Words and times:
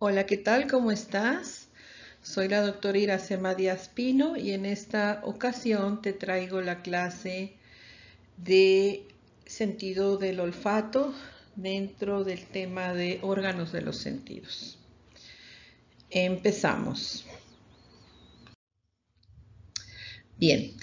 Hola, 0.00 0.26
¿qué 0.26 0.36
tal? 0.36 0.68
¿Cómo 0.70 0.92
estás? 0.92 1.66
Soy 2.22 2.46
la 2.46 2.60
doctora 2.60 2.98
Iracema 2.98 3.56
Díaz 3.56 3.88
Pino 3.88 4.36
y 4.36 4.52
en 4.52 4.64
esta 4.64 5.20
ocasión 5.24 6.02
te 6.02 6.12
traigo 6.12 6.60
la 6.60 6.82
clase 6.82 7.54
de 8.36 9.08
sentido 9.44 10.16
del 10.16 10.38
olfato 10.38 11.12
dentro 11.56 12.22
del 12.22 12.46
tema 12.46 12.94
de 12.94 13.18
órganos 13.22 13.72
de 13.72 13.80
los 13.80 13.96
sentidos. 13.96 14.78
Empezamos. 16.10 17.26
Bien, 20.36 20.74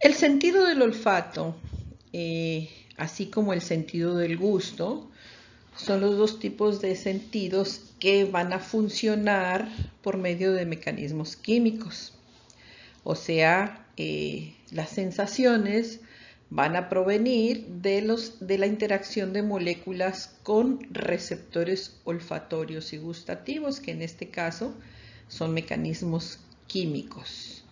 el 0.00 0.14
sentido 0.14 0.66
del 0.66 0.82
olfato, 0.82 1.54
eh, 2.12 2.68
así 2.96 3.26
como 3.26 3.52
el 3.52 3.62
sentido 3.62 4.16
del 4.16 4.36
gusto, 4.36 5.12
son 5.78 6.00
los 6.00 6.18
dos 6.18 6.40
tipos 6.40 6.80
de 6.80 6.96
sentidos 6.96 7.80
que 8.00 8.24
van 8.24 8.52
a 8.52 8.58
funcionar 8.58 9.68
por 10.02 10.16
medio 10.16 10.52
de 10.52 10.66
mecanismos 10.66 11.36
químicos. 11.36 12.12
O 13.04 13.14
sea, 13.14 13.86
eh, 13.96 14.54
las 14.70 14.90
sensaciones 14.90 16.00
van 16.50 16.76
a 16.76 16.88
provenir 16.88 17.66
de, 17.66 18.02
los, 18.02 18.46
de 18.46 18.58
la 18.58 18.66
interacción 18.66 19.32
de 19.32 19.42
moléculas 19.42 20.36
con 20.42 20.80
receptores 20.90 21.96
olfatorios 22.04 22.92
y 22.92 22.98
gustativos, 22.98 23.80
que 23.80 23.92
en 23.92 24.02
este 24.02 24.30
caso 24.30 24.74
son 25.28 25.54
mecanismos 25.54 26.40
químicos. 26.66 27.64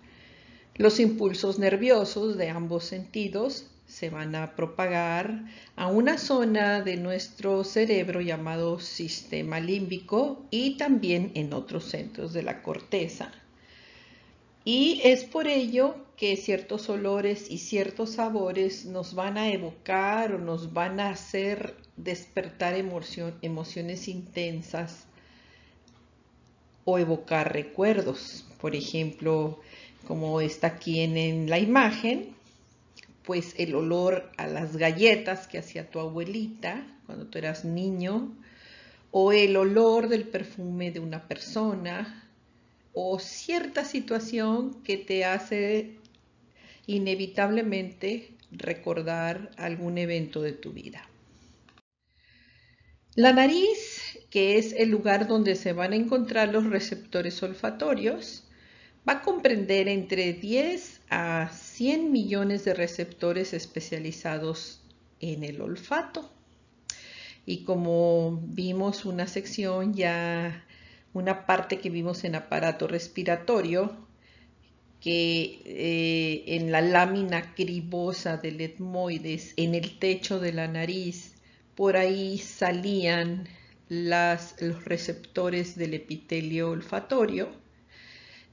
Los 0.76 1.00
impulsos 1.00 1.58
nerviosos 1.58 2.36
de 2.36 2.50
ambos 2.50 2.84
sentidos 2.84 3.66
se 3.86 4.10
van 4.10 4.34
a 4.34 4.56
propagar 4.56 5.44
a 5.76 5.86
una 5.86 6.18
zona 6.18 6.82
de 6.82 6.96
nuestro 6.96 7.64
cerebro 7.64 8.20
llamado 8.20 8.80
sistema 8.80 9.60
límbico 9.60 10.44
y 10.50 10.76
también 10.76 11.30
en 11.34 11.52
otros 11.52 11.84
centros 11.84 12.32
de 12.32 12.42
la 12.42 12.62
corteza. 12.62 13.32
Y 14.64 15.00
es 15.04 15.24
por 15.24 15.46
ello 15.46 15.94
que 16.16 16.36
ciertos 16.36 16.88
olores 16.88 17.50
y 17.50 17.58
ciertos 17.58 18.14
sabores 18.14 18.84
nos 18.86 19.14
van 19.14 19.38
a 19.38 19.50
evocar 19.50 20.32
o 20.34 20.38
nos 20.38 20.72
van 20.72 20.98
a 20.98 21.10
hacer 21.10 21.76
despertar 21.96 22.74
emociones 22.74 24.08
intensas 24.08 25.06
o 26.84 26.98
evocar 26.98 27.52
recuerdos. 27.52 28.44
Por 28.60 28.74
ejemplo, 28.74 29.60
como 30.08 30.40
está 30.40 30.68
aquí 30.68 31.00
en 31.00 31.48
la 31.48 31.58
imagen, 31.58 32.35
pues 33.26 33.54
el 33.58 33.74
olor 33.74 34.30
a 34.36 34.46
las 34.46 34.76
galletas 34.76 35.48
que 35.48 35.58
hacía 35.58 35.90
tu 35.90 35.98
abuelita 35.98 36.86
cuando 37.06 37.26
tú 37.26 37.38
eras 37.38 37.64
niño, 37.64 38.32
o 39.10 39.32
el 39.32 39.56
olor 39.56 40.08
del 40.08 40.28
perfume 40.28 40.92
de 40.92 41.00
una 41.00 41.26
persona, 41.26 42.30
o 42.92 43.18
cierta 43.18 43.84
situación 43.84 44.82
que 44.84 44.96
te 44.96 45.24
hace 45.24 45.96
inevitablemente 46.86 48.30
recordar 48.52 49.50
algún 49.56 49.98
evento 49.98 50.40
de 50.40 50.52
tu 50.52 50.72
vida. 50.72 51.08
La 53.16 53.32
nariz, 53.32 54.18
que 54.30 54.56
es 54.56 54.72
el 54.72 54.90
lugar 54.90 55.26
donde 55.26 55.56
se 55.56 55.72
van 55.72 55.92
a 55.92 55.96
encontrar 55.96 56.50
los 56.50 56.64
receptores 56.64 57.42
olfatorios, 57.42 58.44
va 59.08 59.14
a 59.14 59.22
comprender 59.22 59.88
entre 59.88 60.32
10 60.32 60.95
a 61.08 61.50
100 61.52 62.10
millones 62.10 62.64
de 62.64 62.74
receptores 62.74 63.52
especializados 63.52 64.80
en 65.20 65.44
el 65.44 65.60
olfato. 65.60 66.30
Y 67.44 67.64
como 67.64 68.40
vimos 68.42 69.04
una 69.04 69.26
sección 69.26 69.94
ya, 69.94 70.64
una 71.12 71.46
parte 71.46 71.78
que 71.78 71.90
vimos 71.90 72.24
en 72.24 72.34
aparato 72.34 72.88
respiratorio, 72.88 73.96
que 75.00 75.60
eh, 75.64 76.56
en 76.56 76.72
la 76.72 76.80
lámina 76.80 77.54
cribosa 77.54 78.38
del 78.38 78.60
etmoides, 78.60 79.52
en 79.56 79.74
el 79.74 79.98
techo 79.98 80.40
de 80.40 80.52
la 80.52 80.66
nariz, 80.66 81.34
por 81.76 81.96
ahí 81.96 82.38
salían 82.38 83.48
las, 83.88 84.60
los 84.60 84.84
receptores 84.84 85.76
del 85.76 85.94
epitelio 85.94 86.70
olfatorio 86.70 87.65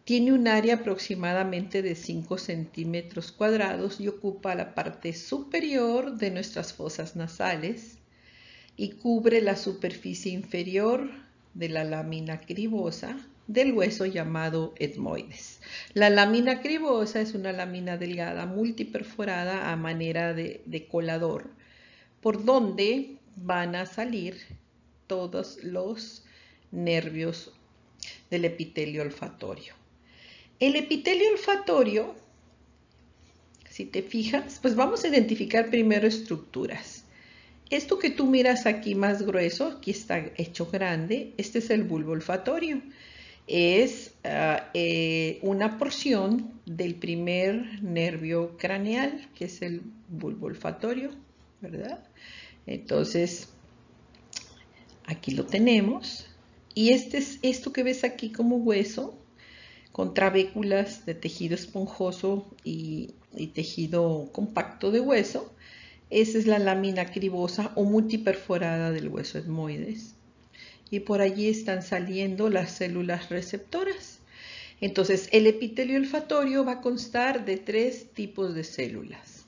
tiene 0.06 0.34
un 0.34 0.50
área 0.50 0.76
aproximadamente 0.76 1.82
de 1.82 1.96
5 1.96 2.38
centímetros 2.38 3.32
cuadrados 3.32 4.02
y 4.02 4.10
ocupa 4.10 4.54
la 4.54 4.76
parte 4.76 5.14
superior 5.14 6.18
de 6.18 6.30
nuestras 6.30 6.74
fosas 6.74 7.16
nasales 7.16 8.00
y 8.76 8.92
cubre 8.92 9.42
la 9.42 9.56
superficie 9.56 10.34
inferior 10.34 11.10
de 11.54 11.70
la 11.70 11.86
lámina 11.86 12.42
cribosa 12.42 13.18
del 13.48 13.72
hueso 13.72 14.06
llamado 14.06 14.74
etmoides. 14.78 15.62
La 15.94 16.10
lámina 16.10 16.62
cribosa 16.62 17.22
es 17.22 17.34
una 17.34 17.54
lámina 17.54 17.98
delgada 17.98 18.46
multiperforada 18.46 19.72
a 19.72 19.76
manera 19.78 20.34
de, 20.34 20.62
de 20.66 20.86
colador, 20.86 21.50
por 22.20 22.44
donde 22.44 23.18
van 23.38 23.76
a 23.76 23.86
salir 23.86 24.38
todos 25.08 25.64
los 25.64 26.26
nervios 26.72 27.54
del 28.30 28.46
epitelio 28.46 29.02
olfatorio. 29.02 29.83
El 30.60 30.76
epitelio 30.76 31.32
olfatorio, 31.32 32.16
si 33.70 33.86
te 33.86 34.02
fijas, 34.02 34.60
pues 34.62 34.76
vamos 34.76 35.04
a 35.04 35.08
identificar 35.08 35.70
primero 35.70 36.08
estructuras. 36.08 37.04
Esto 37.70 37.98
que 37.98 38.12
tú 38.12 38.28
miras 38.28 38.66
aquí 38.68 38.94
más 38.94 39.24
grueso, 39.24 39.68
aquí 39.68 39.92
está 39.92 40.24
hecho 40.38 40.68
grande, 40.68 41.34
este 41.38 41.60
es 41.60 41.70
el 41.72 41.84
bulbo 41.84 42.12
olfatorio. 42.12 42.82
Es 43.48 44.14
ah, 44.24 44.70
eh, 44.74 45.40
una 45.42 45.78
porción 45.78 46.62
del 46.66 46.96
primer 46.96 47.82
nervio 47.82 48.58
craneal, 48.58 49.28
que 49.36 49.46
es 49.46 49.62
el 49.62 49.82
bulbo 50.08 50.46
olfatorio, 50.46 51.10
¿verdad? 51.62 52.04
Entonces, 52.68 53.50
aquí 55.06 55.32
lo 55.32 55.46
tenemos. 55.46 56.28
Y 56.76 56.92
este 56.92 57.18
es 57.18 57.40
esto 57.42 57.74
que 57.74 57.84
ves 57.84 58.04
aquí 58.04 58.32
como 58.32 58.58
hueso, 58.58 59.18
con 59.94 60.16
trabéculas 60.16 61.06
de 61.06 61.14
tejido 61.14 61.54
esponjoso 61.54 62.52
y, 62.64 63.14
tejido 63.54 64.30
compacto 64.34 64.90
de 64.92 65.00
hueso. 65.00 65.54
Esa 66.10 66.40
es 66.40 66.48
la 66.48 66.58
lámina 66.58 67.06
cribosa 67.06 67.72
o 67.76 67.84
multiperforada 67.84 68.92
del 68.92 69.08
hueso 69.08 69.38
etmoides. 69.38 70.16
Y 70.90 71.02
por 71.02 71.22
allí 71.22 71.48
están 71.48 71.84
saliendo 71.84 72.50
las 72.50 72.72
células 72.72 73.30
receptoras. 73.30 74.20
Entonces, 74.82 75.30
el 75.32 75.46
epitelio 75.46 75.98
olfatorio 75.98 76.66
va 76.66 76.74
a 76.74 76.82
constar 76.82 77.46
de 77.46 77.58
tres 77.58 78.12
tipos 78.14 78.56
de 78.56 78.64
células. 78.64 79.46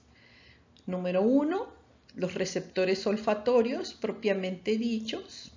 Número 0.85 1.23
uno, 1.23 1.73
los 2.15 2.35
receptores 2.35 3.05
olfatorios 3.07 3.95
propiamente 3.95 4.77
dichos, 4.77 5.51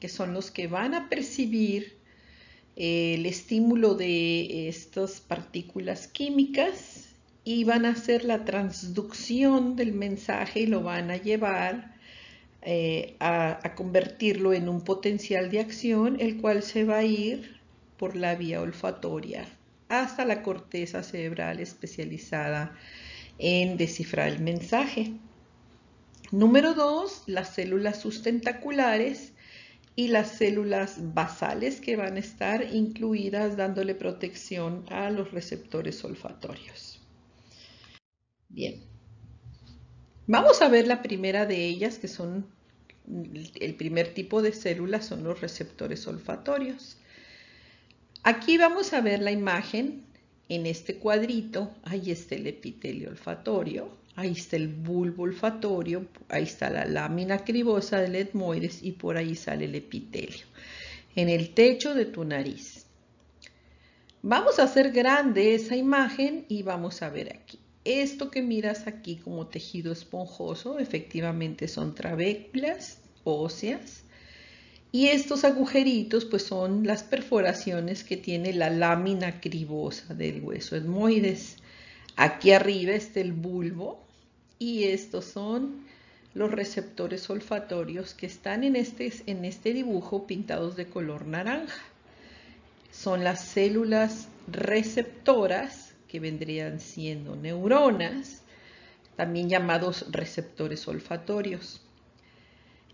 que 0.00 0.08
son 0.08 0.32
los 0.32 0.50
que 0.50 0.66
van 0.66 0.94
a 0.94 1.10
percibir 1.10 2.03
el 2.76 3.26
estímulo 3.26 3.94
de 3.94 4.68
estas 4.68 5.20
partículas 5.20 6.08
químicas 6.08 7.08
y 7.44 7.64
van 7.64 7.84
a 7.84 7.90
hacer 7.90 8.24
la 8.24 8.44
transducción 8.44 9.76
del 9.76 9.92
mensaje 9.92 10.60
y 10.60 10.66
lo 10.66 10.82
van 10.82 11.10
a 11.10 11.16
llevar 11.16 11.94
eh, 12.62 13.14
a, 13.20 13.74
convertirlo 13.76 14.54
en 14.54 14.70
un 14.70 14.80
potencial 14.82 15.50
de 15.50 15.60
acción, 15.60 16.16
el 16.18 16.40
cual 16.40 16.62
se 16.62 16.84
va 16.84 16.98
a 16.98 17.04
ir 17.04 17.60
por 17.98 18.16
la 18.16 18.34
vía 18.34 18.62
olfatoria 18.62 19.46
hasta 19.90 20.24
la 20.24 20.42
corteza 20.42 21.02
cerebral 21.02 21.60
especializada 21.60 22.74
en 23.38 23.76
descifrar 23.76 24.28
el 24.28 24.40
mensaje. 24.40 25.12
Número 26.32 26.72
dos, 26.72 27.22
las 27.26 27.54
células 27.54 28.00
sustentaculares 28.00 29.33
y 29.96 30.08
las 30.08 30.32
células 30.32 31.14
basales 31.14 31.80
que 31.80 31.96
van 31.96 32.16
a 32.16 32.20
estar 32.20 32.74
incluidas 32.74 33.56
dándole 33.56 33.94
protección 33.94 34.84
a 34.88 35.10
los 35.10 35.30
receptores 35.30 36.04
olfatorios. 36.04 37.00
Bien, 38.48 38.82
vamos 40.26 40.62
a 40.62 40.68
ver 40.68 40.86
la 40.86 41.02
primera 41.02 41.46
de 41.46 41.64
ellas 41.64 41.98
que 41.98 42.08
son 42.08 42.46
el 43.06 43.74
primer 43.74 44.14
tipo 44.14 44.40
de 44.40 44.52
células 44.52 45.04
son 45.06 45.24
los 45.24 45.40
receptores 45.40 46.06
olfatorios. 46.06 46.96
Aquí 48.22 48.56
vamos 48.56 48.94
a 48.94 49.02
ver 49.02 49.20
la 49.20 49.30
imagen 49.30 50.04
en 50.48 50.66
este 50.66 50.96
cuadrito, 50.96 51.74
ahí 51.82 52.10
está 52.10 52.34
el 52.34 52.46
epitelio 52.46 53.10
olfatorio, 53.10 53.90
Ahí 54.16 54.32
está 54.32 54.56
el 54.56 54.68
bulbo 54.68 55.24
olfatorio, 55.24 56.06
ahí 56.28 56.44
está 56.44 56.70
la 56.70 56.84
lámina 56.84 57.44
cribosa 57.44 57.98
del 58.00 58.14
etmoides 58.14 58.82
y 58.82 58.92
por 58.92 59.16
ahí 59.16 59.34
sale 59.34 59.64
el 59.64 59.74
epitelio. 59.74 60.46
En 61.16 61.28
el 61.28 61.52
techo 61.52 61.94
de 61.94 62.04
tu 62.06 62.24
nariz. 62.24 62.86
Vamos 64.22 64.58
a 64.58 64.64
hacer 64.64 64.92
grande 64.92 65.54
esa 65.54 65.74
imagen 65.76 66.46
y 66.48 66.62
vamos 66.62 67.02
a 67.02 67.10
ver 67.10 67.34
aquí. 67.34 67.58
Esto 67.84 68.30
que 68.30 68.40
miras 68.40 68.86
aquí 68.86 69.16
como 69.16 69.48
tejido 69.48 69.92
esponjoso, 69.92 70.78
efectivamente 70.78 71.68
son 71.68 71.94
trabéculas 71.94 73.00
óseas 73.24 74.04
Y 74.92 75.08
estos 75.08 75.44
agujeritos 75.44 76.24
pues 76.24 76.44
son 76.44 76.86
las 76.86 77.02
perforaciones 77.02 78.04
que 78.04 78.16
tiene 78.16 78.52
la 78.52 78.70
lámina 78.70 79.40
cribosa 79.40 80.14
del 80.14 80.40
hueso 80.40 80.76
etmoides. 80.76 81.56
Aquí 82.16 82.52
arriba 82.52 82.92
está 82.92 83.20
el 83.20 83.32
bulbo 83.32 84.03
y 84.64 84.84
estos 84.84 85.26
son 85.26 85.84
los 86.32 86.50
receptores 86.50 87.28
olfatorios 87.28 88.14
que 88.14 88.24
están 88.24 88.64
en 88.64 88.76
este, 88.76 89.12
en 89.26 89.44
este 89.44 89.74
dibujo 89.74 90.26
pintados 90.26 90.74
de 90.74 90.86
color 90.86 91.26
naranja. 91.26 91.82
Son 92.90 93.24
las 93.24 93.44
células 93.44 94.28
receptoras 94.48 95.92
que 96.08 96.18
vendrían 96.18 96.80
siendo 96.80 97.36
neuronas, 97.36 98.42
también 99.16 99.50
llamados 99.50 100.06
receptores 100.10 100.88
olfatorios. 100.88 101.82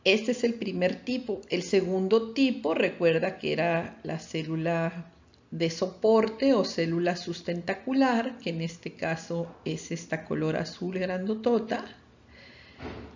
Este 0.03 0.33
es 0.33 0.43
el 0.43 0.55
primer 0.55 0.97
tipo. 0.97 1.41
El 1.51 1.63
segundo 1.63 2.33
tipo, 2.33 2.75
recuerda 2.75 3.39
que 3.39 3.53
era 3.53 4.01
la 4.03 4.19
célula 4.19 5.07
de 5.51 5.71
soporte 5.71 6.55
o 6.55 6.65
célula 6.65 7.17
sustentacular, 7.17 8.39
que 8.39 8.51
en 8.51 8.61
este 8.61 8.93
caso 8.93 9.55
es 9.65 9.91
esta 9.91 10.25
color 10.25 10.57
azul 10.57 10.99
grandotota. 10.99 11.85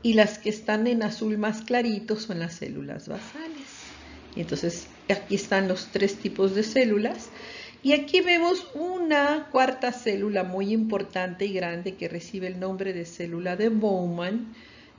Y 0.03 0.15
las 0.15 0.39
que 0.39 0.51
están 0.51 0.87
en 0.87 1.03
azul 1.03 1.39
más 1.39 1.63
clarito 1.63 2.17
son 2.17 2.41
las 2.41 2.55
células 2.55 3.09
basales. 3.09 3.85
Entonces 4.37 4.89
aquí 5.09 5.37
están 5.37 5.69
los 5.69 5.87
tres 5.87 6.17
tipos 6.17 6.55
de 6.55 6.63
células. 6.63 7.31
Y 7.83 7.93
aquí 7.93 8.21
vemos 8.21 8.67
una 8.75 9.49
cuarta 9.53 9.93
célula 9.93 10.43
muy 10.43 10.73
importante 10.73 11.45
y 11.45 11.53
grande 11.53 11.95
que 11.97 12.09
recibe 12.09 12.47
el 12.47 12.59
nombre 12.59 12.93
de 12.93 13.05
célula 13.05 13.57
de 13.57 13.69
Bowman, 13.69 14.55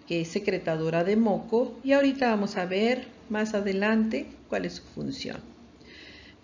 que 0.07 0.21
es 0.21 0.27
secretadora 0.27 1.03
de 1.03 1.15
moco 1.15 1.79
y 1.83 1.93
ahorita 1.93 2.29
vamos 2.29 2.57
a 2.57 2.65
ver 2.65 3.07
más 3.29 3.55
adelante 3.55 4.27
cuál 4.49 4.65
es 4.65 4.73
su 4.73 4.83
función. 4.83 5.55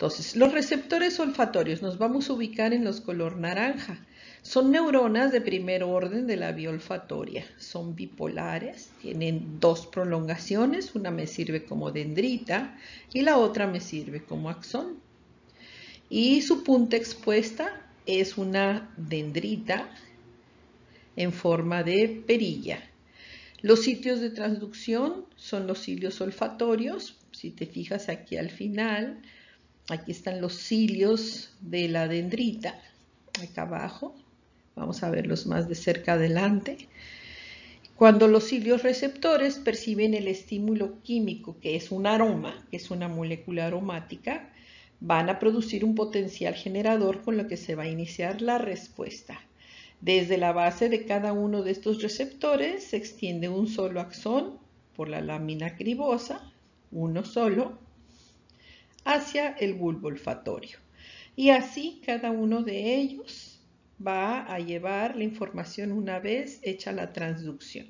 Entonces, 0.02 0.34
los 0.34 0.50
receptores 0.50 1.20
olfatorios 1.20 1.80
nos 1.80 1.96
vamos 1.96 2.28
a 2.28 2.32
ubicar 2.32 2.72
en 2.74 2.82
los 2.82 3.00
color 3.00 3.36
naranja. 3.36 4.04
Son 4.42 4.72
neuronas 4.72 5.30
de 5.30 5.40
primer 5.40 5.84
orden 5.84 6.26
de 6.26 6.36
la 6.36 6.50
vía 6.50 6.70
olfatoria. 6.70 7.44
Son 7.56 7.94
bipolares, 7.94 8.90
tienen 9.00 9.60
dos 9.60 9.86
prolongaciones, 9.86 10.96
una 10.96 11.12
me 11.12 11.28
sirve 11.28 11.64
como 11.64 11.92
dendrita 11.92 12.76
y 13.12 13.20
la 13.20 13.38
otra 13.38 13.68
me 13.68 13.78
sirve 13.78 14.24
como 14.24 14.50
axón. 14.50 14.98
Y 16.10 16.42
su 16.42 16.64
punta 16.64 16.96
expuesta 16.96 17.86
es 18.04 18.36
una 18.36 18.92
dendrita 18.96 19.88
en 21.14 21.32
forma 21.32 21.84
de 21.84 22.24
perilla. 22.26 22.82
Los 23.60 23.84
sitios 23.84 24.18
de 24.18 24.30
transducción 24.30 25.26
son 25.36 25.68
los 25.68 25.78
cilios 25.78 26.20
olfatorios. 26.20 27.20
Si 27.30 27.52
te 27.52 27.66
fijas 27.66 28.08
aquí 28.08 28.36
al 28.36 28.50
final, 28.50 29.22
aquí 29.88 30.12
están 30.12 30.40
los 30.40 30.54
cilios 30.54 31.54
de 31.60 31.88
la 31.88 32.08
dendrita, 32.08 32.80
acá 33.42 33.62
abajo. 33.62 34.14
Vamos 34.74 35.02
a 35.02 35.10
verlos 35.10 35.46
más 35.46 35.68
de 35.68 35.74
cerca 35.74 36.14
adelante. 36.14 36.88
Cuando 37.96 38.26
los 38.26 38.44
cilios 38.44 38.82
receptores 38.82 39.58
perciben 39.58 40.14
el 40.14 40.26
estímulo 40.28 41.00
químico, 41.02 41.56
que 41.60 41.76
es 41.76 41.92
un 41.92 42.06
aroma, 42.06 42.66
que 42.70 42.78
es 42.78 42.90
una 42.90 43.06
molécula 43.06 43.66
aromática, 43.66 44.48
van 45.00 45.28
a 45.28 45.38
producir 45.38 45.84
un 45.84 45.94
potencial 45.94 46.54
generador 46.54 47.22
con 47.22 47.36
lo 47.36 47.46
que 47.48 47.56
se 47.56 47.74
va 47.74 47.84
a 47.84 47.88
iniciar 47.88 48.40
la 48.40 48.58
respuesta. 48.58 49.40
Desde 50.00 50.36
la 50.36 50.52
base 50.52 50.88
de 50.88 51.04
cada 51.04 51.32
uno 51.32 51.62
de 51.62 51.70
estos 51.70 52.02
receptores 52.02 52.84
se 52.84 52.96
extiende 52.96 53.48
un 53.48 53.68
solo 53.68 54.00
axón 54.00 54.58
por 54.96 55.08
la 55.08 55.20
lámina 55.20 55.76
cribosa, 55.76 56.50
uno 56.90 57.24
solo, 57.24 57.78
hacia 59.04 59.50
el 59.50 59.74
bulbo 59.74 60.08
olfatorio. 60.08 60.78
Y 61.34 61.50
así 61.50 62.02
cada 62.04 62.30
uno 62.30 62.62
de 62.62 62.96
ellos 62.96 63.60
va 64.04 64.42
a 64.42 64.58
llevar 64.58 65.16
la 65.16 65.24
información 65.24 65.92
una 65.92 66.18
vez 66.18 66.60
hecha 66.62 66.92
la 66.92 67.12
transducción. 67.12 67.86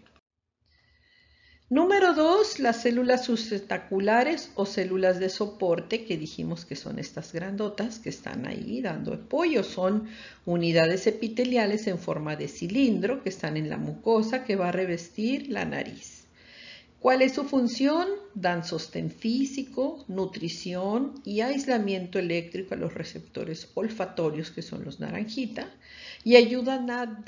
Número 1.72 2.12
2, 2.12 2.60
las 2.60 2.82
células 2.82 3.24
sustentaculares 3.24 4.50
o 4.56 4.66
células 4.66 5.18
de 5.18 5.30
soporte, 5.30 6.04
que 6.04 6.18
dijimos 6.18 6.66
que 6.66 6.76
son 6.76 6.98
estas 6.98 7.32
grandotas 7.32 7.98
que 7.98 8.10
están 8.10 8.46
ahí 8.46 8.82
dando 8.82 9.14
apoyo. 9.14 9.64
Son 9.64 10.06
unidades 10.44 11.06
epiteliales 11.06 11.86
en 11.86 11.98
forma 11.98 12.36
de 12.36 12.48
cilindro 12.48 13.22
que 13.22 13.30
están 13.30 13.56
en 13.56 13.70
la 13.70 13.78
mucosa 13.78 14.44
que 14.44 14.54
va 14.54 14.68
a 14.68 14.72
revestir 14.72 15.48
la 15.48 15.64
nariz. 15.64 16.21
¿Cuál 17.02 17.20
es 17.22 17.32
su 17.32 17.42
función? 17.42 18.06
Dan 18.32 18.64
sostén 18.64 19.10
físico, 19.10 20.04
nutrición 20.06 21.20
y 21.24 21.40
aislamiento 21.40 22.20
eléctrico 22.20 22.74
a 22.74 22.76
los 22.76 22.94
receptores 22.94 23.68
olfatorios, 23.74 24.52
que 24.52 24.62
son 24.62 24.84
los 24.84 25.00
naranjita, 25.00 25.68
y 26.22 26.36
ayudan 26.36 26.92
a 26.92 27.24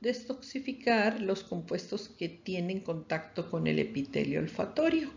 destoxificar 0.00 1.20
los 1.20 1.42
compuestos 1.42 2.08
que 2.08 2.28
tienen 2.28 2.78
contacto 2.78 3.50
con 3.50 3.66
el 3.66 3.80
epitelio 3.80 4.38
olfatorio. 4.38 5.10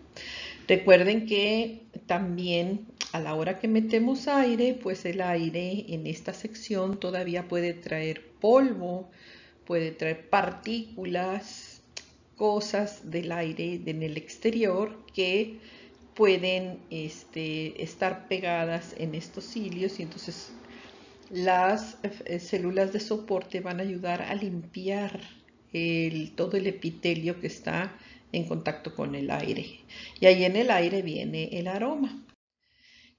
Recuerden 0.68 1.27
que 1.27 1.83
también 2.07 2.88
a 3.12 3.19
la 3.19 3.35
hora 3.35 3.59
que 3.59 3.68
metemos 3.68 4.27
aire, 4.27 4.74
pues 4.74 5.06
el 5.06 5.21
aire 5.21 5.85
en 5.89 6.07
esta 6.07 6.33
sección 6.33 7.00
todavía 7.00 7.47
puede 7.47 7.75
traer 7.75 8.25
polvo, 8.41 9.12
puede 9.65 9.91
traer 9.91 10.31
partículas, 10.31 11.66
cosas 12.38 13.12
del 13.12 13.31
aire 13.31 13.81
en 13.86 14.04
el 14.04 14.16
exterior 14.16 14.98
que 15.13 15.60
pueden 16.16 16.80
este, 16.89 17.84
estar 17.84 18.28
pegadas 18.28 18.95
en 18.98 19.16
estos 19.16 19.44
cilios 19.44 20.00
y 20.00 20.04
entonces 20.04 20.51
las 21.30 21.98
eh, 22.04 22.39
células 22.39 22.94
de 22.94 23.00
soporte 23.00 23.60
van 23.60 23.80
a 23.80 23.84
ayudar 23.84 24.22
a 24.22 24.34
limpiar 24.36 25.19
todo 26.36 26.57
el 26.57 26.66
epitelio 26.66 27.39
que 27.39 27.48
está 27.48 27.95
en 28.31 28.45
contacto 28.45 28.95
con 28.95 29.13
el 29.13 29.30
aire. 29.30 29.81
Y 30.19 30.25
ahí 30.25 30.44
en 30.44 30.56
el 30.56 30.72
aire 30.72 31.01
viene 31.04 31.50
el 31.51 31.68
aroma. 31.68 32.25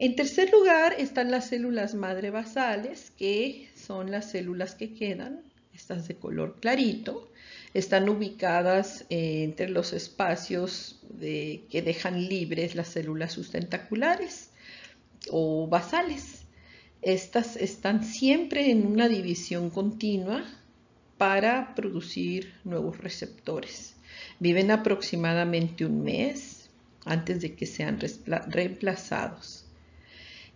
En 0.00 0.16
tercer 0.16 0.50
lugar 0.50 0.94
están 0.98 1.30
las 1.30 1.48
células 1.48 1.94
madre 1.94 2.30
basales, 2.30 3.12
que 3.16 3.68
son 3.74 4.10
las 4.10 4.30
células 4.30 4.74
que 4.74 4.94
quedan, 4.94 5.42
estas 5.72 6.08
de 6.08 6.16
color 6.16 6.58
clarito, 6.60 7.30
están 7.74 8.08
ubicadas 8.08 9.04
eh, 9.10 9.42
entre 9.44 9.68
los 9.68 9.92
espacios 9.92 11.00
que 11.20 11.82
dejan 11.84 12.28
libres 12.28 12.74
las 12.74 12.88
células 12.88 13.32
sustentaculares 13.32 14.50
o 15.30 15.66
basales. 15.66 16.44
Estas 17.02 17.56
están 17.56 18.04
siempre 18.04 18.70
en 18.70 18.86
una 18.86 19.08
división 19.08 19.70
continua 19.70 20.44
para 21.16 21.74
producir 21.74 22.54
nuevos 22.64 22.98
receptores. 22.98 23.96
Viven 24.38 24.70
aproximadamente 24.70 25.84
un 25.84 26.02
mes 26.02 26.70
antes 27.04 27.40
de 27.40 27.54
que 27.54 27.66
sean 27.66 27.98
reemplazados. 28.46 29.64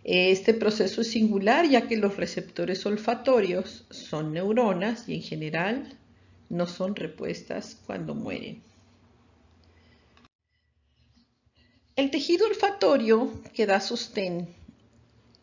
Este 0.03 0.53
proceso 0.53 1.01
es 1.01 1.11
singular 1.11 1.67
ya 1.69 1.87
que 1.87 1.97
los 1.97 2.17
receptores 2.17 2.85
olfatorios 2.85 3.85
son 3.89 4.33
neuronas 4.33 5.07
y 5.07 5.15
en 5.15 5.21
general 5.21 5.97
no 6.53 6.67
son 6.67 6.95
repuestas 6.95 7.77
cuando 7.85 8.15
mueren. 8.15 8.61
El 11.95 12.09
tejido 12.09 12.47
olfatorio 12.47 13.31
que 13.53 13.65
da 13.65 13.79
sostén 13.79 14.47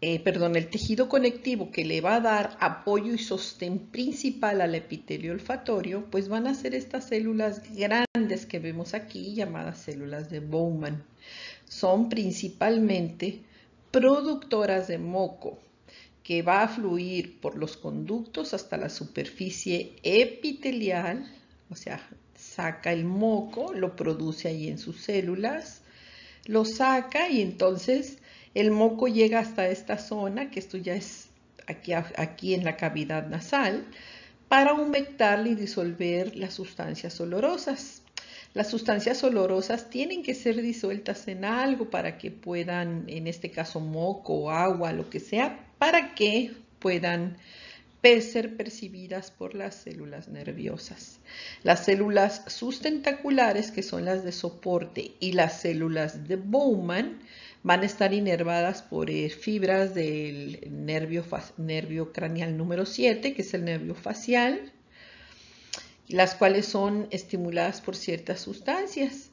eh, 0.02 0.18
perdón, 0.18 0.56
el 0.56 0.70
tejido 0.70 1.10
conectivo 1.10 1.70
que 1.70 1.84
le 1.84 2.00
va 2.00 2.14
a 2.16 2.20
dar 2.20 2.56
apoyo 2.60 3.12
y 3.12 3.18
sostén 3.18 3.78
principal 3.78 4.62
al 4.62 4.74
epitelio 4.74 5.32
olfatorio, 5.32 6.06
pues 6.10 6.30
van 6.30 6.46
a 6.46 6.54
ser 6.54 6.74
estas 6.74 7.08
células 7.08 7.62
grandes 7.74 8.46
que 8.46 8.58
vemos 8.58 8.94
aquí, 8.94 9.34
llamadas 9.34 9.78
células 9.82 10.30
de 10.30 10.40
Bowman. 10.40 11.04
Son 11.68 12.08
principalmente 12.08 13.40
productoras 13.90 14.88
de 14.88 14.96
moco, 14.96 15.58
que 16.30 16.42
va 16.42 16.62
a 16.62 16.68
fluir 16.68 17.40
por 17.40 17.56
los 17.56 17.76
conductos 17.76 18.54
hasta 18.54 18.76
la 18.76 18.88
superficie 18.88 19.96
epitelial, 20.04 21.28
o 21.70 21.74
sea, 21.74 22.08
saca 22.36 22.92
el 22.92 23.04
moco, 23.04 23.74
lo 23.74 23.96
produce 23.96 24.46
ahí 24.46 24.68
en 24.68 24.78
sus 24.78 25.00
células, 25.00 25.82
lo 26.46 26.64
saca 26.64 27.28
y 27.28 27.40
entonces 27.40 28.18
el 28.54 28.70
moco 28.70 29.08
llega 29.08 29.40
hasta 29.40 29.66
esta 29.66 29.98
zona, 29.98 30.52
que 30.52 30.60
esto 30.60 30.76
ya 30.76 30.94
es 30.94 31.30
aquí, 31.66 31.94
aquí 31.94 32.54
en 32.54 32.62
la 32.62 32.76
cavidad 32.76 33.26
nasal, 33.26 33.84
para 34.48 34.74
humectarle 34.74 35.50
y 35.50 35.54
disolver 35.56 36.36
las 36.36 36.54
sustancias 36.54 37.20
olorosas. 37.20 38.02
Las 38.54 38.70
sustancias 38.70 39.24
olorosas 39.24 39.90
tienen 39.90 40.22
que 40.22 40.36
ser 40.36 40.62
disueltas 40.62 41.26
en 41.26 41.44
algo 41.44 41.90
para 41.90 42.18
que 42.18 42.30
puedan, 42.30 43.06
en 43.08 43.26
este 43.26 43.50
caso 43.50 43.80
moco, 43.80 44.52
agua, 44.52 44.92
lo 44.92 45.10
que 45.10 45.18
sea, 45.18 45.66
para 45.80 46.14
que 46.14 46.52
puedan 46.78 47.38
ser 48.02 48.54
percibidas 48.54 49.30
por 49.30 49.54
las 49.54 49.74
células 49.74 50.28
nerviosas. 50.28 51.20
Las 51.62 51.86
células 51.86 52.42
sustentaculares, 52.48 53.70
que 53.70 53.82
son 53.82 54.04
las 54.04 54.22
de 54.22 54.32
soporte, 54.32 55.12
y 55.20 55.32
las 55.32 55.62
células 55.62 56.28
de 56.28 56.36
Bowman 56.36 57.18
van 57.62 57.80
a 57.80 57.86
estar 57.86 58.12
inervadas 58.12 58.82
por 58.82 59.08
eh, 59.08 59.30
fibras 59.30 59.94
del 59.94 60.60
nervio, 60.70 61.24
nervio 61.56 62.12
craneal 62.12 62.58
número 62.58 62.84
7, 62.84 63.32
que 63.32 63.40
es 63.40 63.54
el 63.54 63.64
nervio 63.64 63.94
facial, 63.94 64.72
las 66.08 66.34
cuales 66.34 66.66
son 66.66 67.08
estimuladas 67.10 67.80
por 67.80 67.96
ciertas 67.96 68.40
sustancias. 68.40 69.30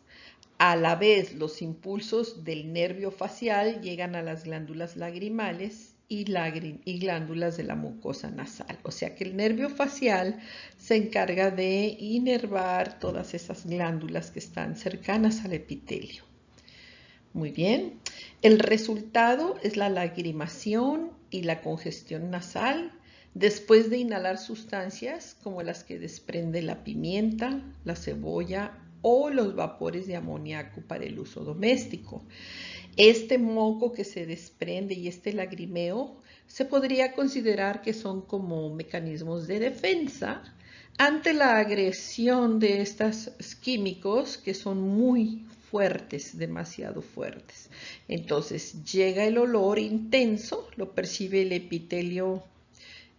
A 0.59 0.77
la 0.77 0.95
vez, 0.95 1.33
los 1.33 1.61
impulsos 1.61 2.45
del 2.45 2.71
nervio 2.71 3.11
facial 3.11 3.81
llegan 3.81 4.15
a 4.15 4.21
las 4.21 4.45
glándulas 4.45 4.95
lagrimales 4.95 5.96
y, 6.09 6.25
y, 6.85 6.99
glándulas 6.99 7.57
de 7.57 7.63
la 7.63 7.75
mucosa 7.75 8.31
nasal. 8.31 8.79
O 8.83 8.91
sea 8.91 9.15
que 9.15 9.23
el 9.23 9.35
nervio 9.35 9.69
facial 9.69 10.39
se 10.77 10.95
encarga 10.95 11.51
de 11.51 11.97
inervar 11.99 12.99
todas 12.99 13.33
esas 13.33 13.65
glándulas 13.65 14.31
que 14.31 14.39
están 14.39 14.75
cercanas 14.75 15.43
al 15.43 15.53
epitelio. 15.53 16.23
Muy 17.33 17.51
bien. 17.51 17.99
El 18.41 18.59
resultado 18.59 19.57
es 19.61 19.77
la 19.77 19.89
lagrimación 19.89 21.11
y 21.29 21.43
la 21.43 21.61
congestión 21.61 22.31
nasal 22.31 22.91
después 23.33 23.91
de 23.91 23.99
inhalar 23.99 24.39
sustancias 24.39 25.35
como 25.43 25.61
las 25.61 25.83
que 25.83 25.99
desprende 25.99 26.63
la 26.63 26.83
pimienta, 26.83 27.61
la 27.85 27.95
cebolla 27.95 28.71
o 29.03 29.29
los 29.29 29.55
vapores 29.55 30.07
de 30.07 30.15
amoníaco 30.15 30.81
para 30.81 31.05
el 31.05 31.19
uso 31.19 31.43
doméstico. 31.43 32.23
Este 32.97 33.37
moco 33.37 33.93
que 33.93 34.03
se 34.03 34.25
desprende 34.25 34.95
y 34.95 35.07
este 35.07 35.31
lagrimeo 35.31 36.17
se 36.47 36.65
podría 36.65 37.13
considerar 37.13 37.81
que 37.81 37.93
son 37.93 38.21
como 38.21 38.73
mecanismos 38.73 39.47
de 39.47 39.59
defensa 39.59 40.41
ante 40.97 41.33
la 41.33 41.59
agresión 41.59 42.59
de 42.59 42.81
estos 42.81 43.29
químicos 43.61 44.37
que 44.37 44.53
son 44.53 44.81
muy 44.81 45.45
fuertes, 45.69 46.37
demasiado 46.37 47.01
fuertes. 47.01 47.69
Entonces 48.07 48.83
llega 48.83 49.25
el 49.25 49.37
olor 49.37 49.77
intenso, 49.77 50.67
lo 50.75 50.91
percibe 50.93 51.43
el 51.43 51.51
epitelio 51.51 52.43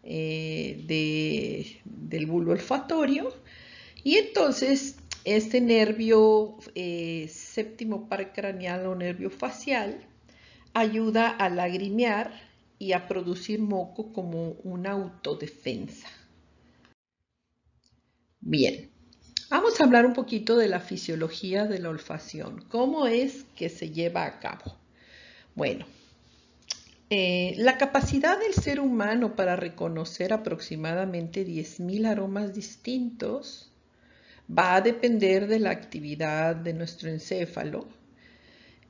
eh, 0.02 1.78
del 1.84 2.26
bulbo 2.26 2.52
olfatorio 2.52 3.32
y 4.02 4.16
entonces 4.16 4.96
este 5.36 5.60
nervio 5.60 6.56
eh, 6.74 7.28
séptimo 7.28 8.08
par 8.08 8.32
craneal 8.32 8.86
o 8.86 8.94
nervio 8.94 9.30
facial 9.30 10.06
ayuda 10.72 11.28
a 11.28 11.48
lagrimear 11.48 12.32
y 12.78 12.92
a 12.92 13.06
producir 13.06 13.60
moco 13.60 14.12
como 14.12 14.52
una 14.62 14.92
autodefensa. 14.92 16.08
Bien, 18.40 18.90
vamos 19.50 19.80
a 19.80 19.84
hablar 19.84 20.06
un 20.06 20.14
poquito 20.14 20.56
de 20.56 20.68
la 20.68 20.80
fisiología 20.80 21.66
de 21.66 21.80
la 21.80 21.90
olfacción. 21.90 22.64
¿Cómo 22.68 23.06
es 23.06 23.44
que 23.56 23.68
se 23.68 23.90
lleva 23.90 24.24
a 24.24 24.38
cabo? 24.38 24.76
Bueno, 25.54 25.86
eh, 27.10 27.54
la 27.56 27.76
capacidad 27.76 28.38
del 28.38 28.54
ser 28.54 28.80
humano 28.80 29.34
para 29.34 29.56
reconocer 29.56 30.32
aproximadamente 30.32 31.44
10.000 31.44 32.06
aromas 32.06 32.54
distintos 32.54 33.72
va 34.48 34.76
a 34.76 34.80
depender 34.80 35.46
de 35.46 35.58
la 35.58 35.70
actividad 35.70 36.56
de 36.56 36.72
nuestro 36.72 37.10
encéfalo, 37.10 37.86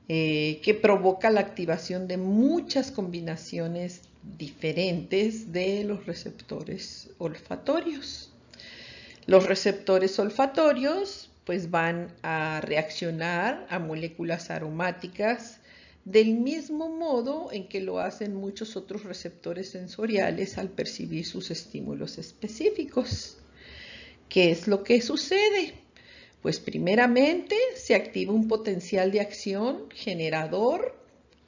eh, 0.07 0.59
que 0.63 0.73
provoca 0.73 1.29
la 1.29 1.41
activación 1.41 2.07
de 2.07 2.17
muchas 2.17 2.91
combinaciones 2.91 4.01
diferentes 4.37 5.51
de 5.51 5.83
los 5.83 6.05
receptores 6.05 7.09
olfatorios. 7.19 8.31
Los 9.27 9.45
receptores 9.45 10.17
olfatorios 10.17 11.29
pues 11.45 11.69
van 11.69 12.11
a 12.21 12.61
reaccionar 12.61 13.65
a 13.69 13.79
moléculas 13.79 14.49
aromáticas 14.49 15.59
del 16.05 16.35
mismo 16.35 16.89
modo 16.89 17.51
en 17.51 17.67
que 17.67 17.81
lo 17.81 17.99
hacen 17.99 18.35
muchos 18.35 18.75
otros 18.75 19.03
receptores 19.03 19.69
sensoriales 19.69 20.57
al 20.57 20.69
percibir 20.69 21.25
sus 21.25 21.51
estímulos 21.51 22.17
específicos. 22.17 23.37
¿Qué 24.29 24.51
es 24.51 24.67
lo 24.67 24.83
que 24.83 25.01
sucede? 25.01 25.73
Pues 26.43 26.59
primeramente 26.59 27.55
se 27.75 27.95
activa 27.95 28.31
un 28.31 28.47
potencial 28.47 29.11
de 29.11 29.21
acción 29.21 29.89
generador, 29.89 30.95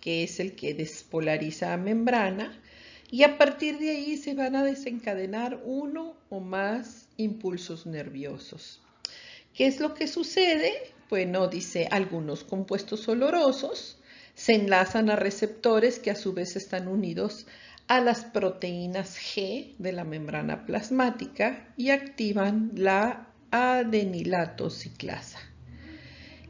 que 0.01 0.23
es 0.23 0.39
el 0.39 0.55
que 0.55 0.73
despolariza 0.73 1.69
la 1.69 1.77
membrana, 1.77 2.59
y 3.11 3.23
a 3.23 3.37
partir 3.37 3.77
de 3.77 3.91
ahí 3.91 4.17
se 4.17 4.33
van 4.33 4.55
a 4.55 4.63
desencadenar 4.63 5.61
uno 5.63 6.15
o 6.29 6.39
más 6.39 7.07
impulsos 7.17 7.85
nerviosos. 7.85 8.81
¿Qué 9.53 9.67
es 9.67 9.79
lo 9.79 9.93
que 9.93 10.07
sucede? 10.07 10.73
Bueno, 11.09 11.47
dice 11.47 11.87
algunos 11.91 12.43
compuestos 12.43 13.07
olorosos 13.07 13.97
se 14.33 14.53
enlazan 14.53 15.09
a 15.09 15.15
receptores 15.15 15.99
que 15.99 16.09
a 16.09 16.15
su 16.15 16.33
vez 16.33 16.55
están 16.55 16.87
unidos 16.87 17.45
a 17.91 17.99
las 17.99 18.23
proteínas 18.23 19.17
G 19.19 19.75
de 19.77 19.91
la 19.91 20.05
membrana 20.05 20.65
plasmática 20.65 21.67
y 21.75 21.89
activan 21.89 22.71
la 22.75 23.27
adenilato 23.51 24.69
ciclasa. 24.69 25.39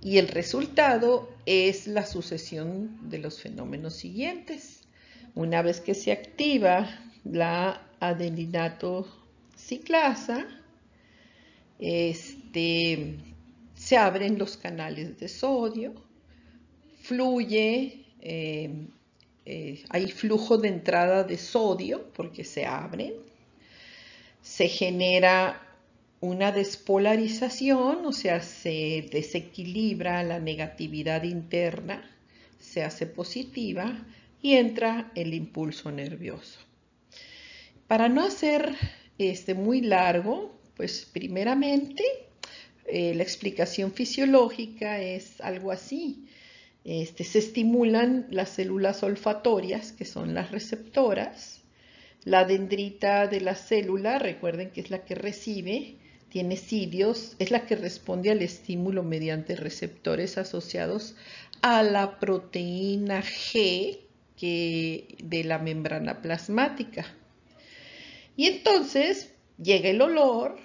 Y 0.04 0.20
el 0.20 0.28
resultado 0.28 1.34
es 1.48 1.88
la 1.88 2.06
sucesión 2.06 3.10
de 3.10 3.18
los 3.18 3.42
fenómenos 3.42 3.96
siguientes. 3.96 4.84
Una 5.34 5.64
vez 5.64 5.82
que 5.82 5.96
se 5.96 6.12
activa 6.12 6.88
la 7.24 7.88
adenilato 8.00 9.08
ciclasa, 9.58 10.46
este, 11.80 13.18
se 13.74 13.98
abren 13.98 14.38
los 14.38 14.58
canales 14.58 15.20
de 15.20 15.28
sodio, 15.28 15.96
fluye 17.02 18.06
eh, 18.20 18.90
eh, 19.46 19.84
hay 19.90 20.12
flujo 20.12 20.58
de 20.58 20.68
entrada 20.68 21.24
de 21.24 21.38
sodio 21.38 22.12
porque 22.14 22.44
se 22.44 22.66
abre, 22.66 23.16
se 24.42 24.68
genera 24.68 25.68
una 26.20 26.52
despolarización, 26.52 28.06
o 28.06 28.12
sea, 28.12 28.42
se 28.42 29.10
desequilibra 29.12 30.22
la 30.24 30.40
negatividad 30.40 31.24
interna, 31.24 32.08
se 32.60 32.84
hace 32.84 33.08
positiva 33.08 34.06
y 34.42 34.54
entra 34.54 35.12
el 35.16 35.34
impulso 35.34 35.92
nervioso. 35.92 36.60
Para 37.88 38.08
no 38.08 38.24
hacer 38.24 38.76
este 39.18 39.56
muy 39.56 39.82
largo, 39.82 40.56
pues 40.78 41.08
primeramente 41.12 42.04
eh, 42.86 43.14
la 43.16 43.24
explicación 43.24 43.92
fisiológica 43.92 45.00
es 45.02 45.42
algo 45.42 45.72
así. 45.72 46.26
Este, 46.84 47.24
se 47.24 47.40
estimulan 47.40 48.28
las 48.30 48.50
células 48.50 49.04
olfatorias, 49.04 49.92
que 49.92 50.06
son 50.06 50.34
las 50.34 50.52
receptoras. 50.52 51.62
La 52.24 52.46
dendrita 52.46 53.28
de 53.28 53.42
la 53.42 53.56
célula, 53.56 54.20
recuerden 54.20 54.72
que 54.72 54.82
es 54.82 54.90
la 54.90 55.06
que 55.06 55.16
recibe, 55.16 55.96
tiene 56.30 56.56
cilios, 56.56 57.36
es 57.40 57.52
la 57.52 57.66
que 57.66 57.76
responde 57.76 58.32
al 58.32 58.42
estímulo 58.42 59.04
mediante 59.04 59.56
receptores 59.56 60.38
asociados 60.38 61.16
a 61.62 61.84
la 61.84 62.20
proteína 62.20 63.22
G 63.22 64.00
que, 64.38 65.18
de 65.24 65.44
la 65.44 65.60
membrana 65.60 66.22
plasmática. 66.22 67.06
Y 68.38 68.48
entonces 68.48 69.34
llega 69.62 69.90
el 69.90 70.02
olor 70.02 70.58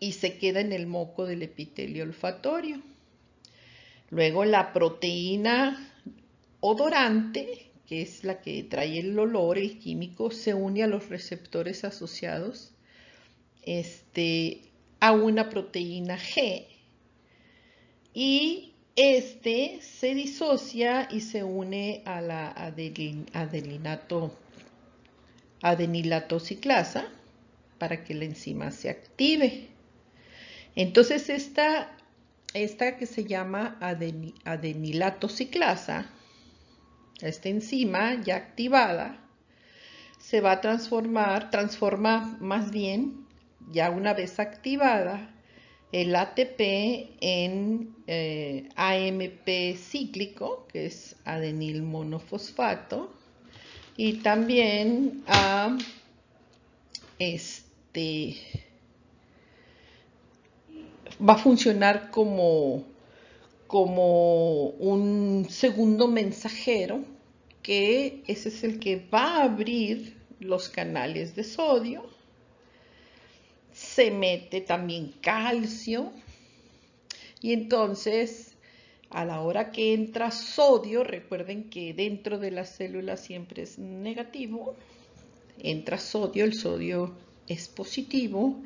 y 0.00 0.12
se 0.12 0.38
queda 0.38 0.60
en 0.60 0.72
el 0.72 0.86
moco 0.86 1.24
del 1.24 1.42
epitelio 1.42 2.02
olfatorio. 2.02 2.82
Luego 4.10 4.44
la 4.44 4.72
proteína 4.72 5.92
odorante, 6.60 7.70
que 7.86 8.02
es 8.02 8.24
la 8.24 8.40
que 8.40 8.62
trae 8.64 9.00
el 9.00 9.18
olor, 9.18 9.58
el 9.58 9.78
químico, 9.78 10.30
se 10.30 10.54
une 10.54 10.82
a 10.82 10.86
los 10.86 11.08
receptores 11.08 11.84
asociados 11.84 12.72
este, 13.62 14.62
a 15.00 15.12
una 15.12 15.48
proteína 15.48 16.18
G 16.18 16.66
y 18.14 18.72
este 18.94 19.80
se 19.82 20.14
disocia 20.14 21.08
y 21.10 21.20
se 21.20 21.44
une 21.44 22.02
a 22.06 22.22
la 22.22 22.50
adelinato, 23.32 24.30
ciclasa 26.40 27.12
para 27.78 28.04
que 28.04 28.14
la 28.14 28.24
enzima 28.24 28.70
se 28.70 28.88
active. 28.88 29.68
Entonces 30.76 31.28
esta 31.28 31.95
esta 32.54 32.96
que 32.96 33.06
se 33.06 33.24
llama 33.24 33.78
adenilato 34.44 35.28
ciclasa, 35.28 36.10
esta 37.20 37.48
enzima 37.48 38.22
ya 38.22 38.36
activada, 38.36 39.22
se 40.18 40.40
va 40.40 40.52
a 40.52 40.60
transformar, 40.60 41.50
transforma 41.50 42.36
más 42.40 42.70
bien, 42.70 43.26
ya 43.70 43.90
una 43.90 44.14
vez 44.14 44.38
activada, 44.38 45.32
el 45.92 46.14
ATP 46.14 46.60
en 47.20 47.94
eh, 48.06 48.68
AMP 48.76 49.76
cíclico, 49.76 50.66
que 50.68 50.86
es 50.86 51.16
adenil 51.24 51.82
monofosfato, 51.82 53.14
y 53.96 54.14
también 54.14 55.22
a 55.26 55.78
este, 57.18 58.36
va 61.20 61.34
a 61.34 61.38
funcionar 61.38 62.10
como, 62.10 62.84
como 63.66 64.68
un 64.70 65.46
segundo 65.48 66.08
mensajero 66.08 67.04
que 67.62 68.22
ese 68.26 68.48
es 68.48 68.62
el 68.64 68.78
que 68.78 69.04
va 69.12 69.38
a 69.38 69.44
abrir 69.44 70.16
los 70.38 70.68
canales 70.68 71.34
de 71.34 71.44
sodio. 71.44 72.04
Se 73.72 74.10
mete 74.10 74.60
también 74.60 75.12
calcio 75.20 76.12
y 77.42 77.52
entonces 77.52 78.56
a 79.10 79.24
la 79.24 79.40
hora 79.40 79.72
que 79.72 79.94
entra 79.94 80.30
sodio, 80.30 81.04
recuerden 81.04 81.70
que 81.70 81.94
dentro 81.94 82.38
de 82.38 82.50
la 82.50 82.64
célula 82.64 83.16
siempre 83.16 83.62
es 83.62 83.78
negativo, 83.78 84.74
entra 85.58 85.98
sodio, 85.98 86.44
el 86.44 86.54
sodio 86.54 87.14
es 87.46 87.68
positivo, 87.68 88.60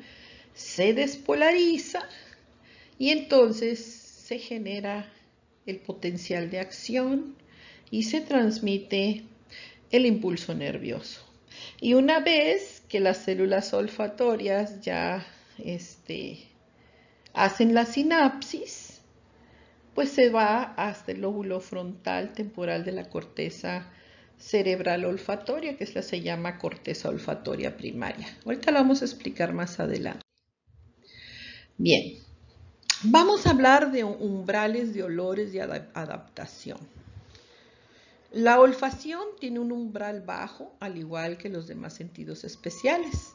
se 0.53 0.93
despolariza 0.93 2.07
y 3.01 3.09
entonces 3.09 3.83
se 3.83 4.37
genera 4.37 5.11
el 5.65 5.79
potencial 5.79 6.51
de 6.51 6.59
acción 6.59 7.35
y 7.89 8.03
se 8.03 8.21
transmite 8.21 9.23
el 9.89 10.05
impulso 10.05 10.53
nervioso. 10.53 11.19
Y 11.79 11.95
una 11.95 12.19
vez 12.19 12.83
que 12.87 12.99
las 12.99 13.17
células 13.17 13.73
olfatorias 13.73 14.81
ya 14.81 15.25
este, 15.57 16.41
hacen 17.33 17.73
la 17.73 17.87
sinapsis, 17.87 19.01
pues 19.95 20.11
se 20.11 20.29
va 20.29 20.61
hasta 20.61 21.11
el 21.11 21.21
lóbulo 21.21 21.59
frontal 21.59 22.33
temporal 22.33 22.85
de 22.85 22.91
la 22.91 23.09
corteza 23.09 23.91
cerebral 24.37 25.05
olfatoria, 25.05 25.75
que 25.75 25.85
es 25.85 25.95
la 25.95 26.03
se 26.03 26.21
llama 26.21 26.59
corteza 26.59 27.09
olfatoria 27.09 27.77
primaria. 27.77 28.27
Ahorita 28.45 28.69
lo 28.69 28.77
vamos 28.77 29.01
a 29.01 29.05
explicar 29.05 29.53
más 29.53 29.79
adelante. 29.79 30.21
Bien, 31.79 32.21
Vamos 33.03 33.47
a 33.47 33.49
hablar 33.49 33.91
de 33.91 34.03
umbrales 34.03 34.93
de 34.93 35.01
olores 35.01 35.55
y 35.55 35.59
adaptación. 35.59 36.77
La 38.31 38.59
olfacción 38.59 39.23
tiene 39.39 39.57
un 39.57 39.71
umbral 39.71 40.21
bajo, 40.21 40.75
al 40.79 40.99
igual 40.99 41.39
que 41.39 41.49
los 41.49 41.65
demás 41.65 41.95
sentidos 41.95 42.43
especiales. 42.43 43.33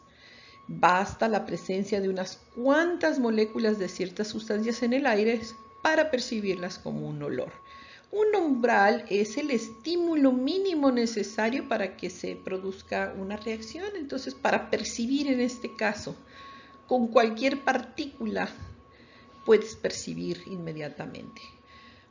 Basta 0.69 1.27
la 1.27 1.45
presencia 1.47 2.01
de 2.01 2.09
unas 2.09 2.37
cuantas 2.55 3.19
moléculas 3.19 3.81
de 3.81 3.89
ciertas 3.89 4.29
sustancias 4.29 4.85
en 4.85 4.93
el 4.93 5.05
aire 5.05 5.41
para 5.83 6.13
percibirlas 6.13 6.79
como 6.79 7.09
un 7.09 7.21
olor. 7.25 7.53
Un 8.13 8.37
umbral 8.41 9.05
es 9.11 9.37
el 9.37 9.51
estímulo 9.51 10.31
mínimo 10.31 10.93
necesario 10.93 11.69
para 11.69 11.97
que 11.97 12.09
se 12.09 12.37
produzca 12.37 13.13
una 13.19 13.37
reacción. 13.37 13.89
Entonces, 13.97 14.33
para 14.37 14.71
percibir 14.71 15.27
en 15.27 15.41
este 15.41 15.75
caso, 15.75 16.15
con 16.87 17.09
cualquier 17.09 17.65
partícula 17.65 18.49
puedes 19.47 19.77
percibir 19.77 20.43
inmediatamente. 20.47 21.41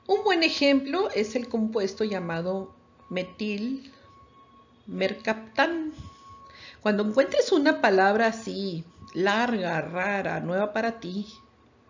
Un 0.07 0.23
buen 0.23 0.41
ejemplo 0.41 1.09
es 1.11 1.35
el 1.35 1.49
compuesto 1.49 2.03
llamado 2.03 2.73
metil 3.09 3.91
mercaptán. 4.87 5.91
Cuando 6.81 7.03
encuentres 7.03 7.51
una 7.51 7.81
palabra 7.81 8.27
así, 8.27 8.85
larga, 9.13 9.81
rara, 9.81 10.39
nueva 10.39 10.73
para 10.73 10.99
ti, 10.99 11.27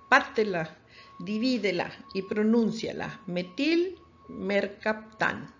pártela, 0.09 0.77
divídela 1.19 1.91
y 2.13 2.23
pronúnciala. 2.23 3.21
Metil 3.27 3.99
mercaptán. 4.27 5.53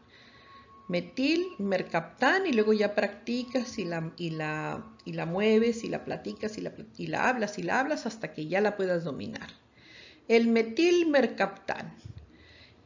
Metil 0.88 1.48
mercaptán 1.58 2.48
y 2.48 2.54
luego 2.54 2.74
ya 2.74 2.96
practicas 2.96 3.78
y 3.78 3.86
la, 3.86 4.14
y 4.18 4.30
la, 4.32 4.86
y 5.04 5.14
la 5.14 5.26
mueves 5.26 5.84
y 5.84 5.90
la 5.90 6.06
platicas 6.06 6.58
y 6.58 6.62
la, 6.62 6.74
y 6.98 7.08
la 7.08 7.28
hablas 7.28 7.60
y 7.60 7.64
la 7.64 7.80
hablas 7.80 8.06
hasta 8.06 8.34
que 8.34 8.48
ya 8.48 8.62
la 8.62 8.78
puedas 8.78 9.04
dominar 9.04 9.65
el 10.28 10.48
metilmercaptán. 10.48 11.94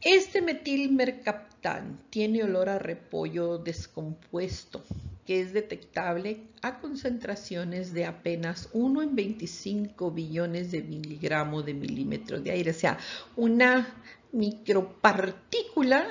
Este 0.02 0.42
metilmercaptán 0.42 1.98
tiene 2.10 2.42
olor 2.44 2.68
a 2.68 2.78
repollo 2.78 3.58
descompuesto 3.58 4.82
que 5.26 5.40
es 5.40 5.52
detectable 5.52 6.40
a 6.60 6.80
concentraciones 6.80 7.92
de 7.92 8.04
apenas 8.04 8.68
1 8.72 9.02
en 9.02 9.14
25 9.14 10.10
billones 10.10 10.72
de 10.72 10.82
miligramos 10.82 11.64
de 11.64 11.74
milímetros 11.74 12.42
de 12.42 12.50
aire. 12.50 12.72
O 12.72 12.74
sea, 12.74 12.98
una 13.36 13.94
micropartícula 14.32 16.08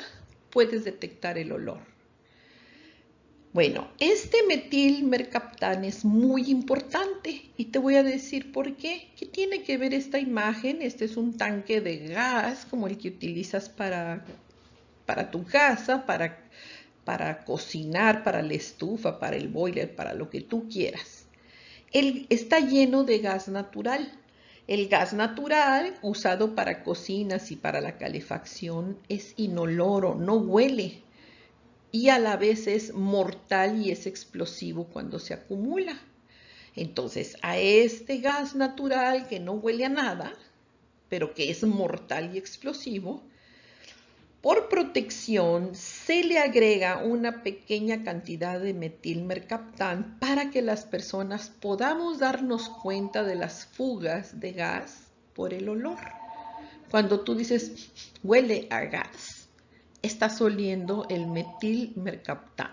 puedes 0.51 0.85
detectar 0.85 1.37
el 1.37 1.51
olor. 1.51 1.88
Bueno, 3.51 3.87
este 3.99 4.43
metilmercaptán 4.47 5.83
es 5.83 6.05
muy 6.05 6.51
importante 6.51 7.49
y 7.57 7.65
te 7.65 7.79
voy 7.79 7.95
a 7.95 8.03
decir 8.03 8.51
por 8.51 8.75
qué. 8.75 9.09
¿Qué 9.17 9.25
tiene 9.25 9.63
que 9.63 9.77
ver 9.77 9.95
esta 9.95 10.19
imagen? 10.19 10.83
Este 10.83 11.05
es 11.05 11.17
un 11.17 11.35
tanque 11.35 11.81
de 11.81 12.09
gas 12.09 12.67
como 12.69 12.85
el 12.85 12.99
que 12.99 13.07
utilizas 13.07 13.67
para, 13.67 14.23
para 15.07 15.31
tu 15.31 15.45
casa, 15.45 16.05
para, 16.05 16.37
para 17.05 17.43
cocinar, 17.43 18.23
para 18.23 18.43
la 18.43 18.53
estufa, 18.53 19.19
para 19.19 19.35
el 19.35 19.47
boiler, 19.47 19.95
para 19.95 20.13
lo 20.13 20.29
que 20.29 20.41
tú 20.41 20.69
quieras. 20.69 21.25
Él 21.91 22.27
está 22.29 22.59
lleno 22.59 23.03
de 23.03 23.17
gas 23.17 23.47
natural. 23.47 24.11
El 24.67 24.89
gas 24.89 25.13
natural 25.13 25.95
usado 26.03 26.53
para 26.53 26.83
cocinas 26.83 27.49
y 27.49 27.55
para 27.55 27.81
la 27.81 27.97
calefacción 27.97 28.99
es 29.09 29.33
inoloro, 29.37 30.13
no 30.13 30.35
huele 30.35 31.08
y 31.91 32.09
a 32.09 32.19
la 32.19 32.37
vez 32.37 32.67
es 32.67 32.93
mortal 32.93 33.81
y 33.81 33.91
es 33.91 34.05
explosivo 34.05 34.85
cuando 34.85 35.19
se 35.19 35.33
acumula. 35.33 35.99
Entonces, 36.75 37.37
a 37.41 37.57
este 37.57 38.19
gas 38.19 38.55
natural 38.55 39.27
que 39.27 39.39
no 39.39 39.53
huele 39.53 39.85
a 39.85 39.89
nada, 39.89 40.33
pero 41.09 41.33
que 41.33 41.49
es 41.49 41.63
mortal 41.63 42.31
y 42.33 42.37
explosivo, 42.37 43.23
por 44.41 44.69
protección 44.69 45.75
se 45.75 46.23
le 46.23 46.39
agrega 46.39 47.03
una 47.03 47.43
pequeña 47.43 48.03
cantidad 48.03 48.59
de 48.59 48.73
metilmercaptán 48.73 50.17
para 50.19 50.49
que 50.49 50.61
las 50.61 50.85
personas 50.85 51.49
podamos 51.49 52.19
darnos 52.19 52.69
cuenta 52.69 53.23
de 53.23 53.35
las 53.35 53.65
fugas 53.65 54.39
de 54.39 54.53
gas 54.53 55.07
por 55.33 55.53
el 55.53 55.67
olor. 55.67 55.99
Cuando 56.89 57.19
tú 57.19 57.35
dices 57.35 57.89
huele 58.23 58.67
a 58.69 58.81
gas, 58.85 59.38
estás 60.01 60.41
oliendo 60.41 61.05
el 61.09 61.27
metilmercaptán. 61.27 62.71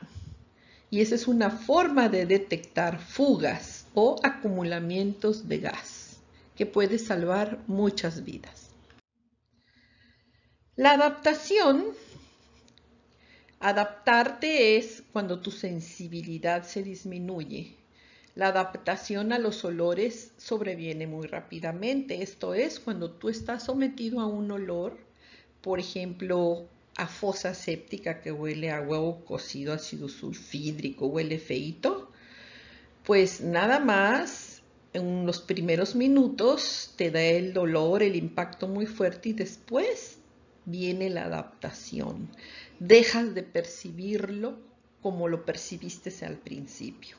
Y 0.90 1.00
esa 1.00 1.16
es 1.16 1.26
una 1.26 1.50
forma 1.50 2.08
de 2.08 2.26
detectar 2.26 3.00
fugas 3.00 3.86
o 3.94 4.16
acumulamientos 4.22 5.48
de 5.48 5.58
gas 5.58 6.18
que 6.54 6.66
puede 6.66 6.98
salvar 6.98 7.58
muchas 7.66 8.24
vidas. 8.24 8.70
La 10.76 10.92
adaptación, 10.92 11.86
adaptarte 13.60 14.76
es 14.76 15.02
cuando 15.12 15.40
tu 15.40 15.50
sensibilidad 15.50 16.64
se 16.64 16.82
disminuye. 16.82 17.74
La 18.34 18.48
adaptación 18.48 19.32
a 19.32 19.38
los 19.38 19.64
olores 19.64 20.32
sobreviene 20.36 21.06
muy 21.06 21.26
rápidamente. 21.26 22.22
Esto 22.22 22.52
es 22.52 22.78
cuando 22.78 23.10
tú 23.10 23.30
estás 23.30 23.64
sometido 23.64 24.20
a 24.20 24.26
un 24.26 24.50
olor, 24.50 24.98
por 25.62 25.80
ejemplo, 25.80 26.68
a 26.96 27.06
fosa 27.06 27.54
séptica 27.54 28.20
que 28.20 28.32
huele 28.32 28.70
a 28.70 28.80
huevo 28.80 29.24
cocido, 29.24 29.72
ácido 29.72 30.09
sulfídrico, 30.09 31.06
huele 31.06 31.38
feito, 31.38 32.11
pues 33.04 33.40
nada 33.40 33.78
más 33.78 34.62
en 34.92 35.26
los 35.26 35.40
primeros 35.40 35.94
minutos 35.94 36.94
te 36.96 37.11
da 37.11 37.20
el 37.20 37.52
dolor, 37.52 38.02
el 38.02 38.16
impacto 38.16 38.66
muy 38.66 38.87
fuerte 38.87 39.28
y 39.28 39.32
después 39.35 40.18
viene 40.64 41.11
la 41.11 41.24
adaptación. 41.24 42.30
Dejas 42.80 43.35
de 43.35 43.42
percibirlo 43.42 44.59
como 45.02 45.28
lo 45.28 45.44
percibiste 45.44 46.12
al 46.24 46.37
principio. 46.38 47.16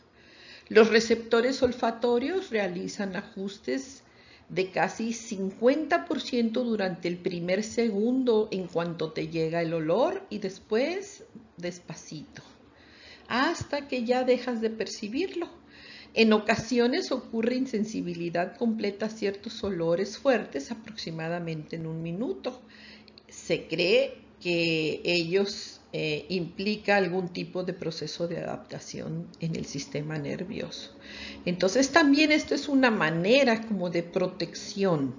Los 0.70 0.90
receptores 0.90 1.62
olfatorios 1.64 2.50
realizan 2.50 3.16
ajustes 3.16 4.04
de 4.50 4.72
casi 4.72 5.10
50% 5.10 6.52
durante 6.52 7.08
el 7.08 7.18
primer 7.18 7.64
segundo 7.64 8.48
en 8.52 8.68
cuanto 8.68 9.12
te 9.12 9.28
llega 9.28 9.62
el 9.62 9.74
olor 9.74 10.26
y 10.30 10.40
después 10.40 11.26
despacito, 11.58 12.42
hasta 13.28 13.88
que 13.88 14.06
ya 14.06 14.24
dejas 14.24 14.62
de 14.62 14.70
percibirlo. 14.70 15.50
En 16.14 16.34
ocasiones 16.34 17.12
ocurre 17.12 17.56
insensibilidad 17.56 18.56
completa 18.58 19.08
a 19.08 19.10
ciertos 19.10 19.64
olores 19.64 20.18
fuertes 20.18 20.72
aproximadamente 20.72 21.76
en 21.76 21.86
un 21.86 22.02
minuto. 22.02 22.62
Se 23.28 23.68
cree 23.68 24.16
que 24.42 25.02
ellos 25.04 25.77
eh, 26.00 26.28
implica 26.30 26.96
algún 26.96 27.30
tipo 27.30 27.64
de 27.64 27.74
proceso 27.74 28.28
de 28.28 28.38
adaptación 28.38 29.30
en 29.40 29.56
el 29.56 29.66
sistema 29.66 30.20
nervioso. 30.20 30.96
Entonces 31.44 31.90
también 31.90 32.32
esto 32.32 32.54
es 32.54 32.70
una 32.70 32.92
manera 32.92 33.66
como 33.66 33.90
de 33.90 34.04
protección. 34.04 35.16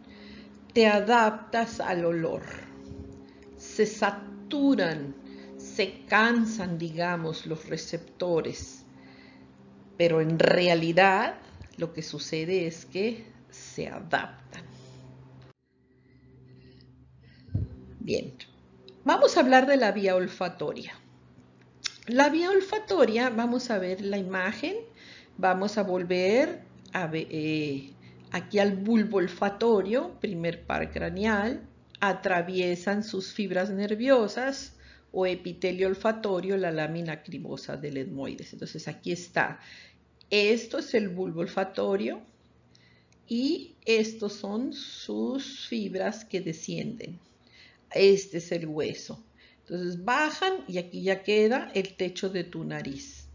Te 0.73 0.87
adaptas 0.87 1.81
al 1.81 2.05
olor. 2.05 2.43
Se 3.57 3.87
saturan, 3.87 5.17
se 5.57 6.05
cansan, 6.07 6.79
digamos, 6.79 7.45
los 7.47 7.69
receptores. 7.69 8.85
pero 9.97 10.21
en 10.21 10.39
realidad 10.39 11.35
lo 11.77 11.93
que 11.93 12.03
sucede 12.03 12.69
es 12.69 12.87
que 12.87 13.25
se 13.51 13.89
adaptan. 13.89 14.63
Bien, 17.99 18.33
vamos 19.09 19.39
a 19.39 19.41
hablar 19.41 19.67
de 19.67 19.79
la 19.79 19.91
vía 19.91 20.15
olfatoria. 20.15 20.93
La 22.09 22.29
vía 22.29 22.51
olfatoria, 22.51 23.31
vamos 23.31 23.71
a 23.71 23.79
ver 23.79 24.03
la 24.03 24.19
imagen, 24.19 24.77
vamos 25.39 25.79
a 25.79 25.83
volver 25.83 26.61
a 26.93 27.09
eh, 27.15 27.95
aquí 28.33 28.59
al 28.59 28.77
bulbo 28.77 29.17
olfatorio, 29.17 30.13
primer 30.21 30.63
par 30.67 30.93
craneal, 30.93 31.63
atraviesan 32.01 33.03
sus 33.03 33.33
fibras 33.33 33.71
nerviosas 33.71 34.75
o 35.11 35.25
epitelio 35.25 35.89
olfatorio, 35.89 36.59
la 36.59 36.71
lámina 36.71 37.23
cribosa 37.23 37.79
del 37.79 37.97
etmoides. 37.97 38.53
Entonces 38.53 38.89
aquí 38.89 39.13
está. 39.13 39.59
Esto 40.29 40.81
es 40.81 40.93
el 40.93 41.09
bulbo 41.09 41.41
olfatorio 41.41 42.21
y 43.27 43.75
estos 43.87 44.35
son 44.35 44.75
sus 44.75 45.67
fibras 45.67 46.27
que 46.27 46.43
descienden. 46.43 47.19
Este 47.93 48.39
es 48.39 48.53
el 48.53 48.67
hueso. 48.67 49.25
Entonces 49.61 50.05
bajan 50.05 50.65
y 50.67 50.79
aquí 50.79 51.03
ya 51.03 51.23
queda 51.23 51.71
el 51.75 51.95
techo 51.95 52.31
de 52.31 52.45
tu 52.45 52.65
nariz. 52.65 53.29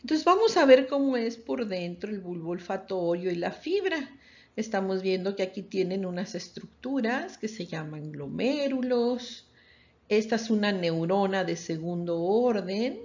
Entonces 0.00 0.24
vamos 0.24 0.56
a 0.56 0.66
ver 0.66 0.86
cómo 0.86 1.16
es 1.16 1.36
por 1.36 1.66
dentro 1.66 2.10
el 2.10 2.20
bulbo 2.20 2.50
olfatorio 2.50 3.30
y 3.30 3.36
la 3.36 3.50
fibra. 3.50 4.10
Estamos 4.54 5.02
viendo 5.02 5.34
que 5.34 5.42
aquí 5.42 5.62
tienen 5.62 6.06
unas 6.06 6.34
estructuras 6.34 7.38
que 7.38 7.48
se 7.48 7.66
llaman 7.66 8.12
glomérulos. 8.12 9.48
Esta 10.08 10.36
es 10.36 10.50
una 10.50 10.72
neurona 10.72 11.44
de 11.44 11.56
segundo 11.56 12.20
orden, 12.22 13.00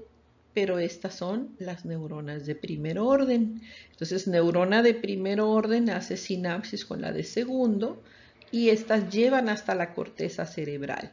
pero 0.54 0.80
estas 0.80 1.16
son 1.16 1.56
las 1.58 1.86
neuronas 1.86 2.46
de 2.46 2.56
primer 2.56 3.00
orden. 3.00 3.62
Entonces, 3.92 4.28
neurona 4.28 4.84
de 4.84 4.94
primer 4.94 5.42
orden 5.42 5.90
hace 5.90 6.18
sinapsis 6.18 6.86
con 6.86 7.02
la 7.02 7.12
de 7.12 7.24
segundo 7.24 8.04
y 8.52 8.70
estas 8.70 9.10
llevan 9.10 9.50
hasta 9.50 9.76
la 9.76 9.94
corteza 9.94 10.46
cerebral. 10.46 11.12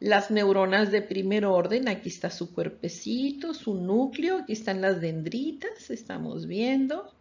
Las 0.00 0.30
neuronas 0.30 0.92
de 0.92 1.02
primer 1.02 1.44
orden, 1.44 1.88
aquí 1.88 2.08
está 2.08 2.30
su 2.30 2.54
cuerpecito, 2.54 3.52
su 3.52 3.74
núcleo, 3.74 4.38
aquí 4.38 4.52
están 4.52 4.80
las 4.80 5.00
dendritas, 5.00 5.90
estamos 5.90 6.46
viendo 6.46 7.12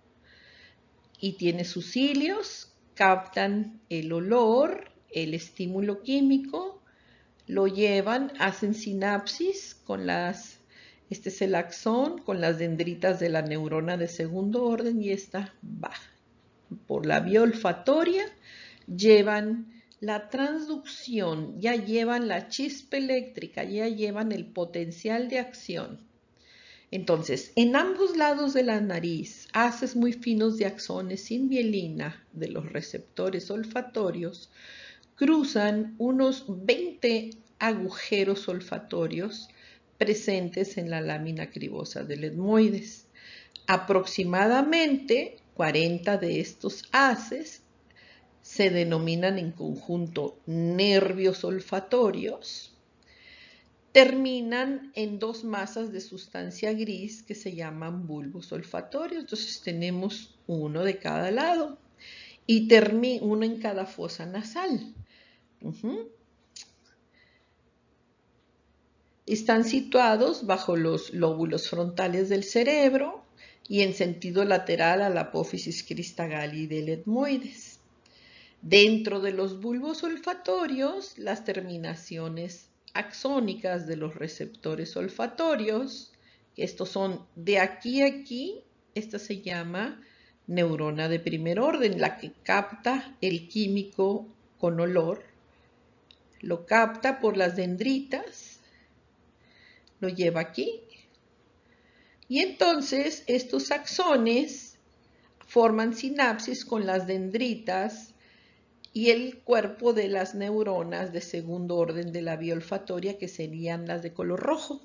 y 1.20 1.34
tiene 1.34 1.66
sus 1.66 1.92
cilios, 1.92 2.72
captan 2.94 3.82
el 3.90 4.14
olor, 4.14 4.92
el 5.12 5.34
estímulo 5.34 6.02
químico, 6.02 6.82
lo 7.48 7.68
llevan, 7.68 8.32
hacen 8.40 8.74
sinapsis 8.74 9.74
con 9.74 10.06
las, 10.06 10.60
este 11.10 11.30
es 11.30 11.42
el 11.42 11.56
axón, 11.56 12.20
con 12.20 12.42
las 12.42 12.60
dendritas 12.60 13.20
de 13.20 13.30
la 13.30 13.42
neurona 13.42 13.98
de 13.98 14.08
segundo 14.08 14.64
orden 14.64 15.02
y 15.02 15.10
esta 15.10 15.54
baja. 15.62 16.12
Por 16.86 17.06
la 17.06 17.22
vía 17.22 17.42
olfatoria 17.42 18.26
llevan 18.88 19.72
la 20.00 20.30
transducción, 20.30 21.60
ya 21.60 21.76
llevan 21.76 22.28
la 22.28 22.50
chispa 22.50 22.98
eléctrica, 22.98 23.64
ya 23.64 23.88
llevan 23.88 24.32
el 24.32 24.46
potencial 24.46 25.30
de 25.30 25.40
acción 25.40 26.08
entonces, 26.90 27.52
en 27.56 27.76
ambos 27.76 28.16
lados 28.16 28.54
de 28.54 28.64
la 28.64 28.80
nariz, 28.80 29.48
haces 29.52 29.96
muy 29.96 30.14
finos 30.14 30.58
de 30.58 30.66
axones 30.68 31.26
sin 31.26 31.50
mielina 31.50 32.26
de 32.32 32.48
los 32.48 32.72
receptores 32.72 33.52
olfatorios 33.52 34.50
cruzan 35.16 35.96
unos 35.98 36.46
20 36.48 37.32
agujeros 37.60 38.48
olfatorios 38.48 39.50
presentes 39.98 40.78
en 40.78 40.90
la 40.90 41.02
lámina 41.02 41.50
cribosa 41.50 42.04
del 42.04 42.24
etmoides. 42.24 43.08
Aproximadamente 43.66 45.38
40 45.56 46.18
de 46.18 46.40
estos 46.40 46.84
haces 46.94 47.64
se 48.48 48.70
denominan 48.70 49.38
en 49.40 49.52
conjunto 49.52 50.40
nervios 50.46 51.44
olfatorios 51.44 52.78
terminan 53.92 54.92
en 54.96 55.20
dos 55.20 55.44
masas 55.44 55.92
de 55.92 56.00
sustancia 56.00 56.72
gris 56.72 57.24
que 57.24 57.36
se 57.36 57.56
llaman 57.56 58.08
bulbos 58.08 58.52
olfatorios. 58.52 59.22
Entonces 59.22 59.60
tenemos 59.62 60.40
uno 60.46 60.84
de 60.86 60.98
cada 60.98 61.30
lado 61.32 61.78
y 62.46 62.70
uno 63.22 63.44
en 63.44 63.60
cada 63.60 63.86
fosa 63.86 64.26
nasal. 64.26 64.94
Están 69.26 69.66
situados 69.66 70.46
bajo 70.46 70.78
los 70.78 71.14
lóbulos 71.14 71.70
frontales 71.70 72.30
del 72.30 72.46
cerebro 72.46 73.26
y 73.68 73.82
en 73.82 73.94
sentido 73.94 74.46
lateral 74.46 75.02
a 75.02 75.10
la 75.10 75.22
apófisis 75.22 75.84
cristagali 75.84 76.68
del 76.68 76.88
etmoides. 76.90 77.67
Dentro 78.62 79.22
de 79.22 79.32
los 79.32 79.62
bulbos 79.62 80.04
olfatorios, 80.04 81.18
las 81.18 81.46
terminaciones 81.46 82.70
axónicas 82.94 83.88
de 83.88 83.96
los 83.96 84.16
receptores 84.16 84.98
olfatorios. 84.98 86.12
Estos 86.56 86.90
son 86.90 87.26
de 87.36 87.60
aquí 87.60 88.02
a 88.02 88.08
aquí. 88.08 88.64
Esta 88.96 89.20
se 89.20 89.42
llama 89.42 90.02
neurona 90.48 91.08
de 91.08 91.20
primer 91.20 91.60
orden, 91.60 92.02
la 92.02 92.18
que 92.18 92.32
capta 92.44 93.16
el 93.22 93.48
químico 93.48 94.28
con 94.58 94.80
olor. 94.80 95.24
Lo 96.42 96.66
capta 96.66 97.20
por 97.20 97.38
las 97.38 97.56
dendritas, 97.56 98.60
lo 100.00 100.10
lleva 100.10 100.42
aquí. 100.42 100.82
Y 102.28 102.40
entonces 102.40 103.24
estos 103.28 103.72
axones 103.72 104.78
forman 105.46 105.96
sinapsis 105.96 106.66
con 106.66 106.86
las 106.86 107.08
dendritas 107.08 108.14
y 108.98 109.12
el 109.12 109.38
cuerpo 109.38 109.94
de 109.94 110.08
las 110.08 110.34
neuronas 110.34 111.14
de 111.14 111.22
segundo 111.22 111.76
orden 111.76 112.12
de 112.12 112.24
la 112.24 112.36
vía 112.36 112.56
olfatoria, 112.56 113.20
que 113.20 113.28
serían 113.28 113.86
las 113.86 114.02
de 114.02 114.12
color 114.12 114.40
rojo. 114.40 114.82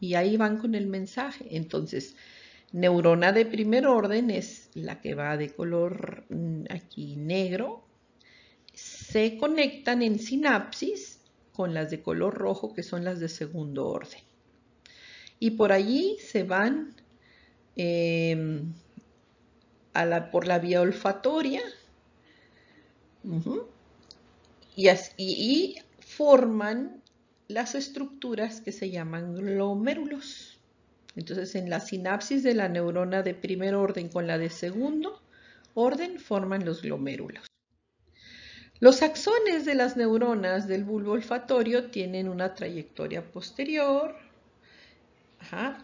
Y 0.00 0.16
ahí 0.16 0.36
van 0.36 0.58
con 0.58 0.74
el 0.74 0.86
mensaje. 0.86 1.46
Entonces, 1.56 2.14
neurona 2.72 3.32
de 3.32 3.46
primer 3.46 3.86
orden 3.86 4.28
es 4.28 4.68
la 4.74 5.00
que 5.00 5.14
va 5.14 5.38
de 5.38 5.48
color 5.48 6.26
mm, 6.28 6.64
aquí 6.68 7.16
negro. 7.16 7.86
Se 8.74 9.38
conectan 9.38 10.02
en 10.02 10.18
sinapsis 10.18 11.20
con 11.54 11.72
las 11.72 11.90
de 11.90 12.02
color 12.02 12.34
rojo, 12.34 12.74
que 12.74 12.82
son 12.82 13.02
las 13.02 13.18
de 13.18 13.30
segundo 13.30 13.88
orden. 13.88 14.20
Y 15.38 15.52
por 15.52 15.72
allí 15.72 16.18
se 16.20 16.42
van 16.42 16.94
em, 17.76 18.74
por 20.30 20.46
la 20.46 20.58
vía 20.58 20.82
olfatoria 20.82 21.62
y, 24.76 25.76
forman 26.00 27.02
las 27.48 27.74
estructuras 27.74 28.60
que 28.60 28.72
se 28.72 28.90
llaman 28.90 29.34
glomérulos. 29.34 30.58
Entonces, 31.16 31.54
en 31.54 31.70
la 31.70 31.80
sinapsis 31.80 32.42
de 32.42 32.54
la 32.54 32.68
neurona 32.68 33.22
de 33.22 33.34
primer 33.34 33.74
orden 33.74 34.08
con 34.08 34.26
la 34.26 34.38
de 34.38 34.50
segundo 34.50 35.20
orden 35.74 36.18
forman 36.18 36.64
los 36.64 36.82
glomérulos. 36.82 37.46
Los 38.80 39.02
axones 39.02 39.64
de 39.64 39.74
las 39.74 39.96
neuronas 39.96 40.66
del 40.68 40.84
bulbo 40.84 41.12
olfatorio 41.12 41.90
tienen 41.90 42.28
una 42.28 42.54
trayectoria 42.54 43.24
posterior 43.24 44.16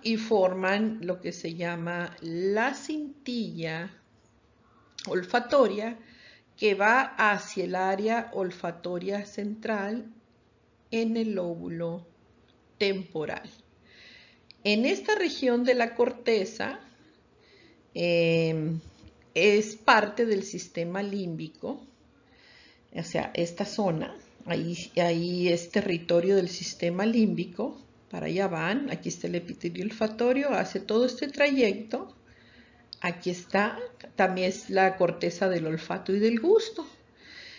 y 0.02 0.16
forman 0.16 0.98
lo 1.02 1.20
que 1.20 1.32
se 1.32 1.54
llama 1.54 2.16
la 2.20 2.74
cintilla 2.74 3.90
olfatoria 5.06 5.96
que 6.60 6.74
va 6.74 7.14
hacia 7.16 7.64
el 7.64 7.74
área 7.74 8.30
olfatoria 8.34 9.24
central 9.24 10.12
en 10.90 11.16
el 11.16 11.32
lóbulo 11.32 12.06
temporal. 12.76 13.48
En 14.62 14.84
esta 14.84 15.14
región 15.14 15.64
de 15.64 15.72
la 15.72 15.94
corteza 15.94 16.78
em, 17.94 18.78
es 19.32 19.74
parte 19.74 20.26
del 20.26 20.42
sistema 20.42 21.02
límbico, 21.02 21.80
o 22.94 23.02
sea, 23.04 23.30
esta 23.32 23.64
zona, 23.64 24.14
ahí, 24.44 24.76
ahí 25.02 25.48
es 25.48 25.70
territorio 25.70 26.36
del 26.36 26.50
sistema 26.50 27.06
límbico, 27.06 27.80
para 28.10 28.26
allá 28.26 28.48
van, 28.48 28.90
aquí 28.90 29.08
está 29.08 29.28
el 29.28 29.36
epitelio 29.36 29.82
olfatorio, 29.82 30.50
hace 30.50 30.78
todo 30.78 31.06
este 31.06 31.28
trayecto 31.28 32.14
Aquí 33.00 33.30
está, 33.30 33.78
también 34.14 34.48
es 34.48 34.68
la 34.68 34.96
corteza 34.96 35.48
del 35.48 35.66
olfato 35.66 36.12
y 36.12 36.18
del 36.18 36.38
gusto. 36.38 36.86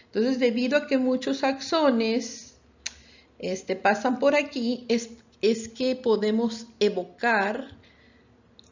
Entonces, 0.06 0.39
debido 0.39 0.77
a 0.77 0.88
que 0.88 0.97
muchos 0.97 1.43
axones 1.43 2.60
este, 3.39 3.75
pasan 3.75 4.19
por 4.19 4.36
aquí, 4.36 4.86
es, 4.88 5.10
es 5.41 5.67
que 5.67 5.95
podemos 5.95 6.67
evocar 6.80 7.80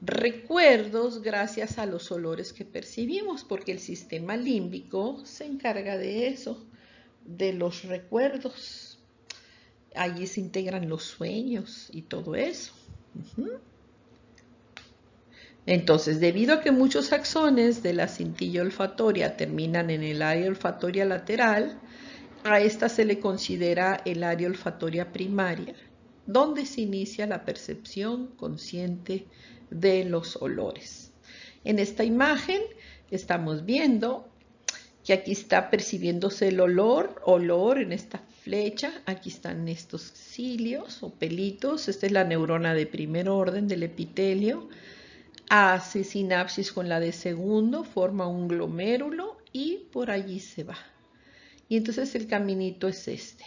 recuerdos 0.01 1.21
gracias 1.21 1.77
a 1.77 1.86
los 1.86 2.12
olores 2.12 2.53
que 2.53 2.65
percibimos, 2.65 3.43
porque 3.43 3.71
el 3.71 3.79
sistema 3.79 4.38
límbico 4.38 5.25
se 5.25 5.45
encarga 5.45 5.97
de 5.97 6.27
eso, 6.27 6.63
de 7.25 7.53
los 7.53 7.84
recuerdos. 7.84 8.99
Allí 9.95 10.27
se 10.27 10.39
integran 10.39 10.88
los 10.88 11.03
sueños 11.03 11.89
y 11.91 12.03
todo 12.03 12.36
eso. 12.36 12.73
Entonces, 15.69 16.19
debido 16.19 16.55
a 16.55 16.62
que 16.62 16.71
muchos 16.71 17.13
axones 17.13 17.84
de 17.84 17.93
la 17.93 18.08
cintilla 18.08 18.63
olfatoria 18.63 19.38
terminan 19.38 19.91
en 19.91 20.01
el 20.01 20.23
área 20.23 20.47
olfatoria 20.47 21.05
lateral, 21.05 21.79
a 22.43 22.60
esta 22.60 22.89
se 22.89 23.05
le 23.05 23.19
considera 23.19 24.01
el 24.03 24.23
área 24.23 24.47
olfatoria 24.47 25.12
primaria, 25.12 25.75
donde 26.25 26.65
se 26.65 26.82
inicia 26.82 27.27
la 27.27 27.45
percepción 27.45 28.29
consciente 28.36 29.27
de 29.69 30.05
los 30.05 30.38
olores. 30.38 31.12
En 31.63 31.77
esta 31.77 32.03
imagen 32.03 32.62
estamos 33.12 33.63
viendo 33.63 34.27
que 35.05 35.13
aquí 35.13 35.34
está 35.34 35.69
percibiéndose 35.69 36.47
el 36.47 36.62
olor, 36.62 37.21
olor 37.25 37.77
en 37.77 37.91
esta 37.91 38.23
flecha, 38.41 38.91
aquí 39.05 39.29
están 39.29 39.67
estos 39.67 40.01
cilios 40.01 41.03
o 41.03 41.13
pelitos, 41.13 41.89
esta 41.89 42.08
es 42.08 42.12
la 42.12 42.23
neurona 42.23 42.73
de 42.73 42.88
primer 42.88 43.29
orden 43.29 43.67
del 43.67 43.84
epitelio, 43.84 44.67
hace 45.49 46.03
sinapsis 46.03 46.71
con 46.71 46.88
la 46.88 46.99
de 46.99 47.12
segundo, 47.12 47.83
forma 47.83 48.27
un 48.27 48.47
glomérulo 48.47 49.38
y 49.51 49.88
por 49.91 50.12
allí 50.12 50.39
se 50.39 50.63
va. 50.63 50.77
Y 51.67 51.77
entonces 51.77 52.13
el 52.15 52.27
caminito 52.27 52.88
es 52.88 53.07
este. 53.07 53.45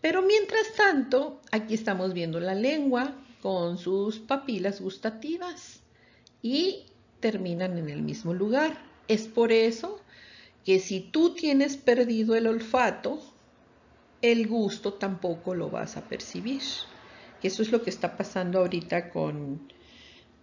Pero 0.00 0.22
mientras 0.22 0.74
tanto, 0.76 1.40
aquí 1.50 1.74
estamos 1.74 2.12
viendo 2.12 2.38
la 2.38 2.54
lengua 2.54 3.16
con 3.42 3.78
sus 3.78 4.18
papilas 4.18 4.80
gustativas 4.80 5.80
y 6.42 6.84
terminan 7.20 7.78
en 7.78 7.88
el 7.88 8.02
mismo 8.02 8.34
lugar. 8.34 8.78
Es 9.08 9.22
por 9.22 9.52
eso 9.52 10.00
que 10.64 10.80
si 10.80 11.00
tú 11.00 11.34
tienes 11.34 11.76
perdido 11.76 12.34
el 12.34 12.46
olfato, 12.46 13.20
el 14.20 14.46
gusto 14.46 14.94
tampoco 14.94 15.54
lo 15.54 15.70
vas 15.70 15.96
a 15.96 16.04
percibir. 16.04 16.62
Eso 17.42 17.62
es 17.62 17.70
lo 17.72 17.82
que 17.82 17.90
está 17.90 18.16
pasando 18.16 18.58
ahorita 18.58 19.10
con 19.10 19.72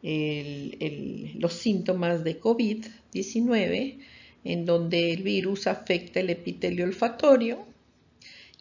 los 0.03 1.53
síntomas 1.53 2.23
de 2.23 2.39
COVID-19, 2.39 3.99
en 4.43 4.65
donde 4.65 5.13
el 5.13 5.23
virus 5.23 5.67
afecta 5.67 6.19
el 6.19 6.29
epitelio 6.29 6.83
olfatorio 6.85 7.65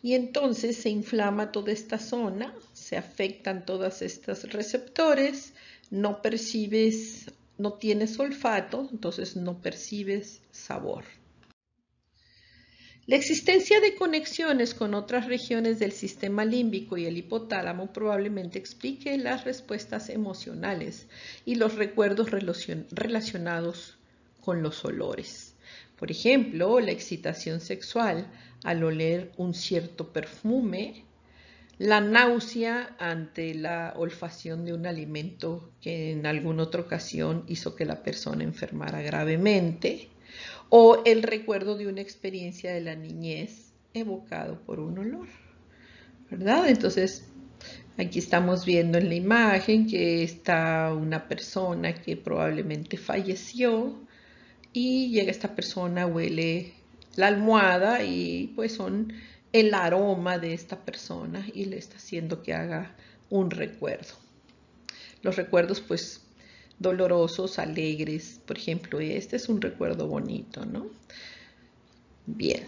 y 0.02 0.14
entonces 0.14 0.76
se 0.76 0.90
inflama 0.90 1.52
toda 1.52 1.72
esta 1.72 1.98
zona, 1.98 2.54
se 2.72 2.96
afectan 2.96 3.64
todos 3.64 4.02
estos 4.02 4.44
receptores, 4.52 5.54
no 5.90 6.22
percibes, 6.22 7.30
no 7.58 7.74
tienes 7.74 8.18
olfato, 8.18 8.88
entonces 8.90 9.36
no 9.36 9.60
percibes 9.60 10.40
sabor. 10.50 11.04
La 13.04 13.16
existencia 13.16 13.80
de 13.80 13.96
conexiones 13.96 14.74
con 14.74 14.94
otras 14.94 15.26
regiones 15.26 15.80
del 15.80 15.90
sistema 15.90 16.44
límbico 16.44 16.96
y 16.96 17.06
el 17.06 17.16
hipotálamo 17.16 17.92
probablemente 17.92 18.60
explique 18.60 19.18
las 19.18 19.42
respuestas 19.42 20.08
emocionales 20.08 21.08
y 21.44 21.56
los 21.56 21.74
recuerdos 21.74 22.30
relacionados 22.30 23.98
con 24.40 24.62
los 24.62 24.84
olores. 24.84 25.56
Por 25.98 26.12
ejemplo, 26.12 26.78
la 26.78 26.92
excitación 26.92 27.60
sexual 27.60 28.28
al 28.62 28.84
oler 28.84 29.32
un 29.36 29.52
cierto 29.52 30.12
perfume, 30.12 31.04
la 31.78 32.00
náusea 32.00 32.94
ante 33.00 33.54
la 33.54 33.94
olfacción 33.96 34.64
de 34.64 34.74
un 34.74 34.86
alimento 34.86 35.72
que 35.80 36.12
en 36.12 36.24
alguna 36.24 36.62
otra 36.62 36.82
ocasión 36.82 37.42
hizo 37.48 37.74
que 37.74 37.84
la 37.84 38.04
persona 38.04 38.44
enfermara 38.44 39.02
gravemente, 39.02 40.11
o 40.74 41.02
el 41.04 41.22
recuerdo 41.22 41.76
de 41.76 41.86
una 41.86 42.00
experiencia 42.00 42.72
de 42.72 42.80
la 42.80 42.96
niñez 42.96 43.74
evocado 43.92 44.58
por 44.62 44.80
un 44.80 44.98
olor, 45.00 45.28
¿verdad? 46.30 46.66
Entonces, 46.66 47.26
aquí 47.98 48.20
estamos 48.20 48.64
viendo 48.64 48.96
en 48.96 49.10
la 49.10 49.14
imagen 49.14 49.86
que 49.86 50.22
está 50.22 50.94
una 50.94 51.28
persona 51.28 51.92
que 51.92 52.16
probablemente 52.16 52.96
falleció 52.96 54.00
y 54.72 55.10
llega 55.10 55.30
esta 55.30 55.54
persona, 55.54 56.06
huele 56.06 56.72
la 57.16 57.26
almohada 57.26 58.02
y 58.02 58.50
pues 58.56 58.72
son 58.72 59.12
el 59.52 59.74
aroma 59.74 60.38
de 60.38 60.54
esta 60.54 60.86
persona 60.86 61.46
y 61.52 61.66
le 61.66 61.76
está 61.76 61.98
haciendo 61.98 62.42
que 62.42 62.54
haga 62.54 62.96
un 63.28 63.50
recuerdo. 63.50 64.14
Los 65.20 65.36
recuerdos 65.36 65.82
pues 65.82 66.22
dolorosos, 66.78 67.58
alegres. 67.58 68.40
Por 68.46 68.58
ejemplo, 68.58 69.00
este 69.00 69.36
es 69.36 69.48
un 69.48 69.60
recuerdo 69.60 70.06
bonito, 70.06 70.64
¿no? 70.64 70.86
Bien. 72.26 72.62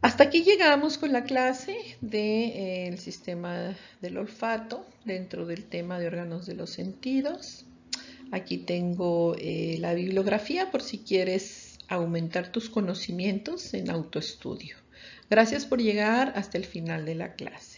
Hasta 0.00 0.24
aquí 0.24 0.44
llegamos 0.44 0.96
con 0.96 1.12
la 1.12 1.24
clase 1.24 1.76
del 2.00 2.94
eh, 2.94 2.96
sistema 2.98 3.76
del 4.00 4.16
olfato 4.16 4.86
dentro 5.04 5.44
del 5.44 5.64
tema 5.64 5.98
de 5.98 6.06
órganos 6.06 6.46
de 6.46 6.54
los 6.54 6.70
sentidos. 6.70 7.64
Aquí 8.30 8.58
tengo 8.58 9.34
eh, 9.38 9.76
la 9.80 9.94
bibliografía 9.94 10.70
por 10.70 10.82
si 10.82 10.98
quieres 10.98 11.78
aumentar 11.88 12.52
tus 12.52 12.70
conocimientos 12.70 13.74
en 13.74 13.90
autoestudio. 13.90 14.76
Gracias 15.30 15.66
por 15.66 15.80
llegar 15.80 16.32
hasta 16.36 16.58
el 16.58 16.64
final 16.64 17.04
de 17.04 17.14
la 17.14 17.34
clase. 17.34 17.77